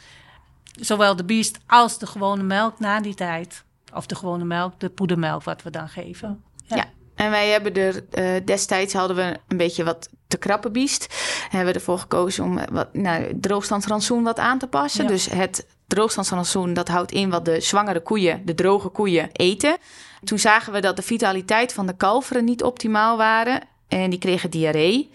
Zowel 0.71 1.15
de 1.15 1.25
biest 1.25 1.57
als 1.67 1.99
de 1.99 2.07
gewone 2.07 2.43
melk 2.43 2.79
na 2.79 3.01
die 3.01 3.13
tijd. 3.13 3.63
Of 3.93 4.05
de 4.05 4.15
gewone 4.15 4.43
melk, 4.43 4.79
de 4.79 4.89
poedermelk 4.89 5.43
wat 5.43 5.63
we 5.63 5.69
dan 5.69 5.89
geven. 5.89 6.43
Ja. 6.65 6.75
ja. 6.75 6.85
En 7.15 7.29
wij 7.29 7.49
hebben 7.49 7.73
er 7.73 8.03
uh, 8.13 8.45
destijds 8.45 8.93
hadden 8.93 9.15
we 9.15 9.39
een 9.47 9.57
beetje 9.57 9.83
wat 9.83 10.09
te 10.27 10.37
krappe 10.37 10.71
biest. 10.71 11.03
En 11.43 11.57
hebben 11.57 11.73
we 11.73 11.79
ervoor 11.79 11.99
gekozen 11.99 12.43
om 12.43 12.59
wat, 12.71 12.93
nou, 12.93 13.39
droogstandsrantsoen 13.39 14.23
wat 14.23 14.39
aan 14.39 14.59
te 14.59 14.67
passen. 14.67 15.03
Ja. 15.03 15.09
Dus 15.09 15.29
het 15.29 15.65
droogstandsrantsoen, 15.87 16.73
dat 16.73 16.87
houdt 16.87 17.11
in 17.11 17.29
wat 17.29 17.45
de 17.45 17.59
zwangere 17.59 18.01
koeien, 18.01 18.41
de 18.45 18.55
droge 18.55 18.89
koeien, 18.89 19.29
eten. 19.31 19.77
Toen 20.23 20.39
zagen 20.39 20.73
we 20.73 20.79
dat 20.79 20.95
de 20.95 21.01
vitaliteit 21.01 21.73
van 21.73 21.85
de 21.87 21.95
kalveren 21.95 22.45
niet 22.45 22.63
optimaal 22.63 23.17
waren. 23.17 23.61
En 23.87 24.09
die 24.09 24.19
kregen 24.19 24.49
diarree. 24.49 25.11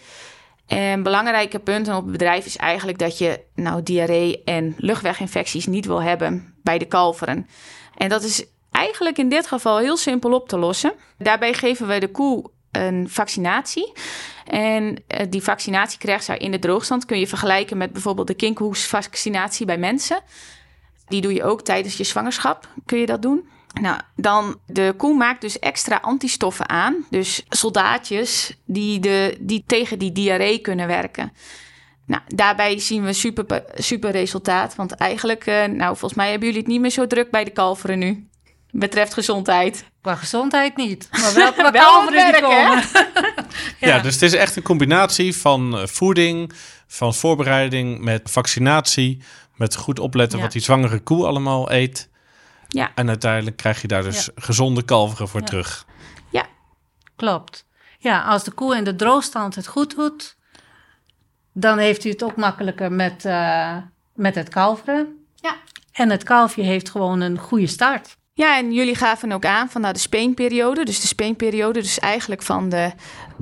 En 0.66 1.02
belangrijke 1.02 1.58
punten 1.58 1.96
op 1.96 2.02
het 2.02 2.12
bedrijf 2.12 2.46
is 2.46 2.56
eigenlijk 2.56 2.98
dat 2.98 3.18
je 3.18 3.40
nou 3.54 3.82
diarree 3.82 4.42
en 4.44 4.74
luchtweginfecties 4.78 5.66
niet 5.66 5.86
wil 5.86 6.02
hebben 6.02 6.54
bij 6.62 6.78
de 6.78 6.84
kalveren. 6.84 7.46
En 7.96 8.08
dat 8.08 8.22
is 8.22 8.44
eigenlijk 8.70 9.18
in 9.18 9.28
dit 9.28 9.46
geval 9.46 9.78
heel 9.78 9.96
simpel 9.96 10.32
op 10.32 10.48
te 10.48 10.58
lossen. 10.58 10.92
Daarbij 11.18 11.54
geven 11.54 11.86
we 11.86 11.98
de 11.98 12.10
koe 12.10 12.50
een 12.72 13.08
vaccinatie. 13.08 13.92
En 14.46 14.84
uh, 14.84 15.26
die 15.28 15.42
vaccinatie 15.42 15.98
krijgt 15.98 16.24
zij 16.24 16.38
in 16.38 16.50
de 16.50 16.58
droogstand. 16.58 17.04
Kun 17.04 17.18
je 17.18 17.26
vergelijken 17.26 17.76
met 17.76 17.92
bijvoorbeeld 17.92 18.26
de 18.26 18.34
kinkhoesvaccinatie 18.34 19.66
bij 19.66 19.78
mensen. 19.78 20.20
Die 21.10 21.20
doe 21.20 21.34
je 21.34 21.44
ook 21.44 21.62
tijdens 21.62 21.96
je 21.96 22.04
zwangerschap. 22.04 22.68
Kun 22.86 22.98
je 22.98 23.06
dat 23.06 23.22
doen? 23.22 23.48
Nou, 23.80 24.00
dan 24.16 24.58
de 24.66 24.94
koe 24.96 25.16
maakt 25.16 25.40
dus 25.40 25.58
extra 25.58 25.98
antistoffen 26.02 26.68
aan. 26.68 27.04
Dus 27.10 27.44
soldaatjes 27.48 28.56
die, 28.64 29.00
de, 29.00 29.36
die 29.40 29.64
tegen 29.66 29.98
die 29.98 30.12
diarree 30.12 30.58
kunnen 30.58 30.86
werken. 30.86 31.32
Nou, 32.06 32.22
daarbij 32.26 32.78
zien 32.78 33.04
we 33.04 33.12
super, 33.12 33.64
super 33.74 34.10
resultaat. 34.10 34.74
Want 34.74 34.92
eigenlijk, 34.92 35.46
uh, 35.46 35.64
nou, 35.64 35.96
volgens 35.96 36.14
mij 36.14 36.30
hebben 36.30 36.46
jullie 36.46 36.62
het 36.62 36.70
niet 36.70 36.80
meer 36.80 36.90
zo 36.90 37.06
druk 37.06 37.30
bij 37.30 37.44
de 37.44 37.50
kalveren 37.50 37.98
nu 37.98 38.29
betreft 38.72 39.14
gezondheid. 39.14 39.84
Qua 40.00 40.14
gezondheid 40.14 40.76
niet, 40.76 41.08
maar 41.10 41.34
wel 41.34 41.52
qua 41.62 41.70
kalveren 41.70 42.32
die 42.32 42.42
komen. 42.42 42.82
ja. 43.78 43.88
ja, 43.88 43.98
dus 43.98 44.12
het 44.12 44.22
is 44.22 44.34
echt 44.34 44.56
een 44.56 44.62
combinatie 44.62 45.36
van 45.36 45.78
uh, 45.78 45.86
voeding, 45.86 46.52
van 46.86 47.14
voorbereiding 47.14 47.98
met 47.98 48.30
vaccinatie, 48.30 49.22
met 49.56 49.76
goed 49.76 49.98
opletten 49.98 50.38
ja. 50.38 50.44
wat 50.44 50.52
die 50.52 50.62
zwangere 50.62 50.98
koe 50.98 51.26
allemaal 51.26 51.72
eet. 51.72 52.08
Ja. 52.68 52.90
En 52.94 53.08
uiteindelijk 53.08 53.56
krijg 53.56 53.80
je 53.80 53.88
daar 53.88 54.02
dus 54.02 54.24
ja. 54.24 54.32
gezonde 54.34 54.82
kalveren 54.82 55.28
voor 55.28 55.42
terug. 55.42 55.86
Ja, 56.30 56.46
klopt. 57.16 57.66
Ja, 57.98 58.22
als 58.22 58.44
de 58.44 58.50
koe 58.50 58.76
in 58.76 58.84
de 58.84 58.96
droogstand 58.96 59.54
het 59.54 59.66
goed 59.66 59.96
doet, 59.96 60.36
dan 61.52 61.78
heeft 61.78 62.04
u 62.04 62.10
het 62.10 62.22
ook 62.22 62.36
makkelijker 62.36 62.92
met, 62.92 63.24
uh, 63.24 63.76
met 64.14 64.34
het 64.34 64.48
kalveren. 64.48 65.26
Ja. 65.34 65.56
En 65.92 66.10
het 66.10 66.22
kalfje 66.22 66.62
heeft 66.62 66.90
gewoon 66.90 67.20
een 67.20 67.38
goede 67.38 67.66
start. 67.66 68.16
Ja, 68.32 68.56
en 68.56 68.72
jullie 68.72 68.94
gaven 68.94 69.32
ook 69.32 69.44
aan 69.44 69.68
van 69.70 69.80
nou, 69.80 69.92
de 69.92 70.00
speenperiode. 70.00 70.84
Dus 70.84 71.00
de 71.00 71.06
speenperiode, 71.06 71.80
dus 71.80 71.98
eigenlijk 71.98 72.42
van, 72.42 72.68
de, 72.68 72.92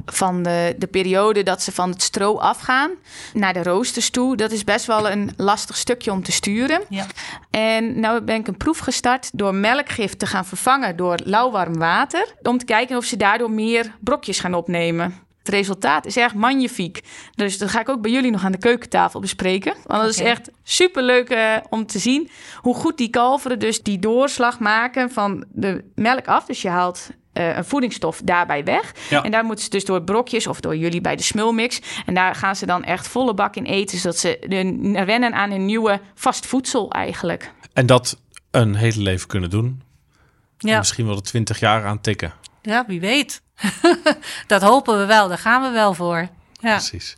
van 0.06 0.42
de, 0.42 0.74
de 0.78 0.86
periode 0.86 1.42
dat 1.42 1.62
ze 1.62 1.72
van 1.72 1.90
het 1.90 2.02
stro 2.02 2.38
afgaan 2.38 2.90
naar 3.34 3.52
de 3.52 3.62
roosters 3.62 4.10
toe. 4.10 4.36
Dat 4.36 4.52
is 4.52 4.64
best 4.64 4.86
wel 4.86 5.10
een 5.10 5.30
lastig 5.36 5.76
stukje 5.76 6.12
om 6.12 6.22
te 6.22 6.32
sturen. 6.32 6.80
Ja. 6.88 7.06
En 7.50 8.00
nou 8.00 8.20
ben 8.20 8.36
ik 8.36 8.48
een 8.48 8.56
proef 8.56 8.78
gestart 8.78 9.30
door 9.32 9.54
melkgif 9.54 10.16
te 10.16 10.26
gaan 10.26 10.46
vervangen 10.46 10.96
door 10.96 11.18
lauwwarm 11.24 11.78
water. 11.78 12.34
Om 12.42 12.58
te 12.58 12.64
kijken 12.64 12.96
of 12.96 13.04
ze 13.04 13.16
daardoor 13.16 13.50
meer 13.50 13.94
brokjes 14.00 14.40
gaan 14.40 14.54
opnemen. 14.54 15.27
Het 15.48 15.56
resultaat 15.56 16.06
is 16.06 16.16
echt 16.16 16.34
magnifiek. 16.34 17.00
Dus 17.34 17.58
dat 17.58 17.70
ga 17.70 17.80
ik 17.80 17.88
ook 17.88 18.00
bij 18.00 18.10
jullie 18.10 18.30
nog 18.30 18.44
aan 18.44 18.52
de 18.52 18.58
keukentafel 18.58 19.20
bespreken. 19.20 19.74
Want 19.84 20.02
dat 20.02 20.10
is 20.10 20.20
echt 20.20 20.50
superleuk 20.62 21.28
eh 21.28 21.56
om 21.68 21.86
te 21.86 21.98
zien 21.98 22.30
hoe 22.56 22.74
goed 22.74 22.96
die 22.96 23.08
kalveren 23.10 23.58
dus 23.58 23.82
die 23.82 23.98
doorslag 23.98 24.58
maken 24.58 25.10
van 25.10 25.44
de 25.52 25.84
melk 25.94 26.26
af. 26.26 26.44
Dus 26.44 26.62
je 26.62 26.68
haalt 26.68 27.08
eh, 27.32 27.56
een 27.56 27.64
voedingsstof 27.64 28.20
daarbij 28.24 28.64
weg. 28.64 28.92
Ja. 29.10 29.22
En 29.22 29.30
daar 29.30 29.44
moeten 29.44 29.64
ze 29.64 29.70
dus 29.70 29.84
door 29.84 30.02
brokjes 30.02 30.46
of 30.46 30.60
door 30.60 30.76
jullie 30.76 31.00
bij 31.00 31.16
de 31.16 31.22
smulmix. 31.22 31.80
En 32.06 32.14
daar 32.14 32.34
gaan 32.34 32.56
ze 32.56 32.66
dan 32.66 32.84
echt 32.84 33.08
volle 33.08 33.34
bak 33.34 33.56
in 33.56 33.64
eten, 33.64 33.98
zodat 33.98 34.18
ze 34.18 34.38
wennen 35.06 35.32
aan 35.34 35.50
hun 35.50 35.64
nieuwe 35.64 36.00
vast 36.14 36.46
voedsel 36.46 36.90
eigenlijk. 36.92 37.52
En 37.72 37.86
dat 37.86 38.20
een 38.50 38.74
hele 38.74 39.02
leven 39.02 39.28
kunnen 39.28 39.50
doen. 39.50 39.82
En 40.58 40.68
Ja, 40.68 40.78
Misschien 40.78 41.06
wel 41.06 41.14
de 41.14 41.20
20 41.22 41.58
jaar 41.60 41.84
aan 41.84 42.00
tikken. 42.00 42.32
ja 42.62 42.84
wie 42.86 43.00
weet. 43.00 43.42
dat 44.46 44.62
hopen 44.62 44.98
we 44.98 45.06
wel, 45.06 45.28
daar 45.28 45.38
gaan 45.38 45.62
we 45.62 45.70
wel 45.70 45.94
voor. 45.94 46.28
Ja. 46.60 46.76
Precies. 46.76 47.16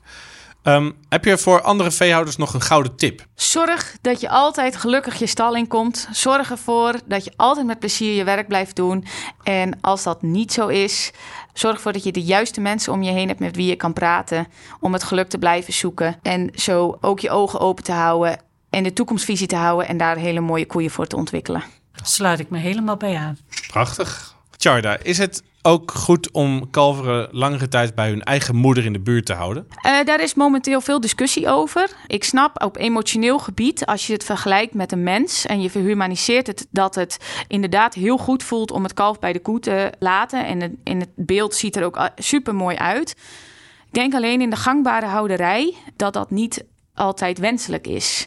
Ehm, 0.62 0.90
heb 1.08 1.24
je 1.24 1.38
voor 1.38 1.62
andere 1.62 1.90
veehouders 1.90 2.36
nog 2.36 2.54
een 2.54 2.62
gouden 2.62 2.96
tip? 2.96 3.26
Zorg 3.34 3.96
dat 4.00 4.20
je 4.20 4.28
altijd 4.28 4.76
gelukkig 4.76 5.18
je 5.18 5.26
stal 5.26 5.54
in 5.54 5.68
komt. 5.68 6.08
Zorg 6.12 6.50
ervoor 6.50 6.94
dat 7.04 7.24
je 7.24 7.32
altijd 7.36 7.66
met 7.66 7.78
plezier 7.78 8.14
je 8.14 8.24
werk 8.24 8.48
blijft 8.48 8.76
doen. 8.76 9.04
En 9.42 9.78
als 9.80 10.02
dat 10.02 10.22
niet 10.22 10.52
zo 10.52 10.66
is, 10.66 11.10
zorg 11.52 11.74
ervoor 11.74 11.92
dat 11.92 12.04
je 12.04 12.12
de 12.12 12.22
juiste 12.22 12.60
mensen 12.60 12.92
om 12.92 13.02
je 13.02 13.10
heen 13.10 13.28
hebt 13.28 13.40
met 13.40 13.56
wie 13.56 13.66
je 13.66 13.76
kan 13.76 13.92
praten. 13.92 14.46
Om 14.80 14.92
het 14.92 15.02
geluk 15.02 15.28
te 15.28 15.38
blijven 15.38 15.72
zoeken. 15.72 16.18
En 16.22 16.50
zo 16.54 16.98
ook 17.00 17.20
je 17.20 17.30
ogen 17.30 17.60
open 17.60 17.84
te 17.84 17.92
houden. 17.92 18.40
En 18.70 18.82
de 18.82 18.92
toekomstvisie 18.92 19.46
te 19.46 19.56
houden. 19.56 19.88
En 19.88 19.96
daar 19.96 20.16
hele 20.16 20.40
mooie 20.40 20.66
koeien 20.66 20.90
voor 20.90 21.06
te 21.06 21.16
ontwikkelen. 21.16 21.62
Daar 21.92 22.06
sluit 22.06 22.38
ik 22.38 22.50
me 22.50 22.58
helemaal 22.58 22.96
bij 22.96 23.16
aan. 23.16 23.38
Prachtig. 23.68 24.38
Charda, 24.62 24.98
is 25.02 25.18
het 25.18 25.42
ook 25.62 25.90
goed 25.90 26.30
om 26.30 26.70
kalveren 26.70 27.28
langere 27.30 27.68
tijd 27.68 27.94
bij 27.94 28.08
hun 28.08 28.22
eigen 28.22 28.56
moeder 28.56 28.84
in 28.84 28.92
de 28.92 29.00
buurt 29.00 29.26
te 29.26 29.32
houden? 29.32 29.66
Eh, 29.76 30.04
daar 30.04 30.20
is 30.20 30.34
momenteel 30.34 30.80
veel 30.80 31.00
discussie 31.00 31.48
over. 31.48 31.90
Ik 32.06 32.24
snap 32.24 32.62
op 32.62 32.76
emotioneel 32.76 33.38
gebied, 33.38 33.86
als 33.86 34.06
je 34.06 34.12
het 34.12 34.24
vergelijkt 34.24 34.74
met 34.74 34.92
een 34.92 35.02
mens 35.02 35.46
en 35.46 35.60
je 35.60 35.70
verhumaniseert 35.70 36.46
het, 36.46 36.66
dat 36.70 36.94
het 36.94 37.16
inderdaad 37.48 37.94
heel 37.94 38.16
goed 38.16 38.42
voelt 38.42 38.70
om 38.70 38.82
het 38.82 38.94
kalf 38.94 39.18
bij 39.18 39.32
de 39.32 39.40
koe 39.40 39.60
te 39.60 39.92
laten. 39.98 40.46
En 40.46 40.60
het, 40.60 40.72
in 40.84 41.00
het 41.00 41.10
beeld 41.14 41.54
ziet 41.54 41.76
er 41.76 41.84
ook 41.84 42.08
super 42.16 42.54
mooi 42.54 42.76
uit. 42.76 43.10
Ik 43.86 43.94
denk 43.94 44.14
alleen 44.14 44.40
in 44.40 44.50
de 44.50 44.56
gangbare 44.56 45.06
houderij 45.06 45.74
dat 45.96 46.12
dat 46.12 46.30
niet 46.30 46.64
altijd 46.94 47.38
wenselijk 47.38 47.86
is. 47.86 48.26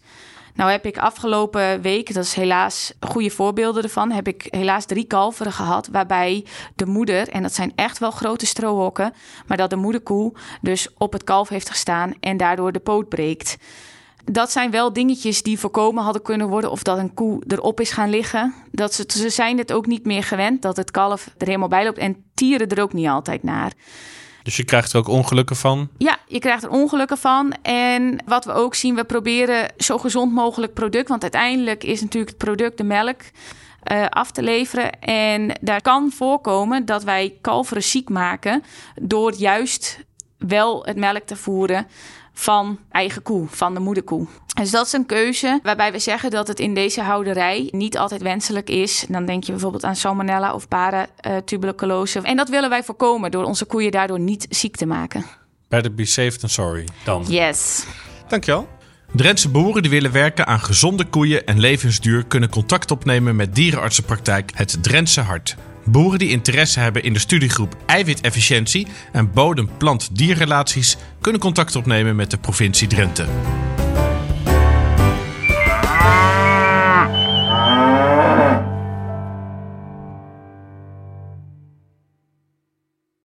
Nou 0.53 0.71
heb 0.71 0.85
ik 0.85 0.97
afgelopen 0.97 1.81
week, 1.81 2.13
dat 2.13 2.23
is 2.23 2.33
helaas 2.33 2.93
goede 2.99 3.29
voorbeelden 3.29 3.83
ervan, 3.83 4.11
heb 4.11 4.27
ik 4.27 4.47
helaas 4.49 4.85
drie 4.85 5.05
kalveren 5.05 5.51
gehad 5.51 5.87
waarbij 5.91 6.45
de 6.75 6.85
moeder, 6.85 7.29
en 7.29 7.41
dat 7.41 7.53
zijn 7.53 7.71
echt 7.75 7.97
wel 7.97 8.11
grote 8.11 8.45
strohokken, 8.45 9.13
maar 9.47 9.57
dat 9.57 9.69
de 9.69 9.75
moederkoe 9.75 10.33
dus 10.61 10.87
op 10.97 11.13
het 11.13 11.23
kalf 11.23 11.49
heeft 11.49 11.69
gestaan 11.69 12.13
en 12.19 12.37
daardoor 12.37 12.71
de 12.71 12.79
poot 12.79 13.09
breekt. 13.09 13.57
Dat 14.25 14.51
zijn 14.51 14.71
wel 14.71 14.93
dingetjes 14.93 15.43
die 15.43 15.59
voorkomen 15.59 16.03
hadden 16.03 16.21
kunnen 16.21 16.47
worden 16.47 16.71
of 16.71 16.83
dat 16.83 16.97
een 16.97 17.13
koe 17.13 17.43
erop 17.47 17.79
is 17.79 17.91
gaan 17.91 18.09
liggen. 18.09 18.53
Dat 18.71 18.93
ze, 18.93 19.03
ze 19.07 19.29
zijn 19.29 19.57
het 19.57 19.73
ook 19.73 19.85
niet 19.85 20.05
meer 20.05 20.23
gewend 20.23 20.61
dat 20.61 20.77
het 20.77 20.91
kalf 20.91 21.29
er 21.37 21.47
helemaal 21.47 21.67
bij 21.67 21.83
loopt 21.83 21.97
en 21.97 22.23
tieren 22.33 22.67
er 22.67 22.81
ook 22.81 22.93
niet 22.93 23.07
altijd 23.07 23.43
naar. 23.43 23.71
Dus 24.43 24.58
je 24.58 24.63
krijgt 24.63 24.93
er 24.93 24.99
ook 24.99 25.08
ongelukken 25.08 25.56
van. 25.56 25.89
Ja, 25.97 26.17
je 26.27 26.39
krijgt 26.39 26.63
er 26.63 26.69
ongelukken 26.69 27.17
van. 27.17 27.53
En 27.62 28.23
wat 28.25 28.45
we 28.45 28.51
ook 28.51 28.75
zien, 28.75 28.95
we 28.95 29.03
proberen 29.03 29.73
zo 29.77 29.97
gezond 29.97 30.34
mogelijk 30.34 30.73
product. 30.73 31.10
Want 31.10 31.21
uiteindelijk 31.21 31.84
is 31.84 32.01
natuurlijk 32.01 32.32
het 32.32 32.43
product 32.43 32.77
de 32.77 32.84
melk 32.84 33.21
eh, 33.84 34.06
af 34.10 34.32
te 34.32 34.43
leveren. 34.43 34.99
En 34.99 35.58
daar 35.62 35.82
kan 35.82 36.12
voorkomen 36.12 36.86
dat 36.86 37.03
wij 37.03 37.38
kalveren 37.41 37.84
ziek 37.84 38.10
maken 38.10 38.63
door 39.01 39.34
juist 39.34 39.99
wel 40.38 40.86
het 40.86 40.97
melk 40.97 41.23
te 41.25 41.36
voeren 41.36 41.88
van 42.33 42.79
eigen 42.91 43.21
koe, 43.21 43.47
van 43.49 43.73
de 43.73 43.79
moederkoe. 43.79 44.27
Dus 44.53 44.71
dat 44.71 44.85
is 44.85 44.93
een 44.93 45.05
keuze 45.05 45.59
waarbij 45.63 45.91
we 45.91 45.99
zeggen 45.99 46.31
dat 46.31 46.47
het 46.47 46.59
in 46.59 46.73
deze 46.73 47.01
houderij 47.01 47.67
niet 47.71 47.97
altijd 47.97 48.21
wenselijk 48.21 48.69
is. 48.69 49.05
Dan 49.09 49.25
denk 49.25 49.43
je 49.43 49.51
bijvoorbeeld 49.51 49.83
aan 49.83 49.95
salmonella 49.95 50.53
of 50.53 50.67
paratuberculose. 50.67 52.19
En 52.19 52.37
dat 52.37 52.49
willen 52.49 52.69
wij 52.69 52.83
voorkomen 52.83 53.31
door 53.31 53.43
onze 53.43 53.65
koeien 53.65 53.91
daardoor 53.91 54.19
niet 54.19 54.45
ziek 54.49 54.75
te 54.75 54.85
maken. 54.85 55.25
Better 55.67 55.93
be 55.93 56.05
safe 56.05 56.37
than 56.37 56.49
sorry 56.49 56.87
dan. 57.03 57.25
Yes. 57.27 57.85
Dankjewel. 58.27 58.67
Drentse 59.13 59.49
boeren 59.49 59.81
die 59.81 59.91
willen 59.91 60.11
werken 60.11 60.47
aan 60.47 60.59
gezonde 60.59 61.05
koeien 61.05 61.45
en 61.45 61.59
levensduur 61.59 62.25
kunnen 62.25 62.49
contact 62.49 62.91
opnemen 62.91 63.35
met 63.35 63.55
dierenartsenpraktijk 63.55 64.51
Het 64.53 64.83
Drentse 64.83 65.21
Hart. 65.21 65.55
Boeren 65.85 66.19
die 66.19 66.29
interesse 66.29 66.79
hebben 66.79 67.03
in 67.03 67.13
de 67.13 67.19
studiegroep 67.19 67.77
eiwitefficiëntie 67.85 68.87
en 69.11 69.31
bodem-plant-dierrelaties 69.31 70.97
kunnen 71.21 71.41
contact 71.41 71.75
opnemen 71.75 72.15
met 72.15 72.31
de 72.31 72.37
provincie 72.37 72.87
Drenthe. 72.87 73.25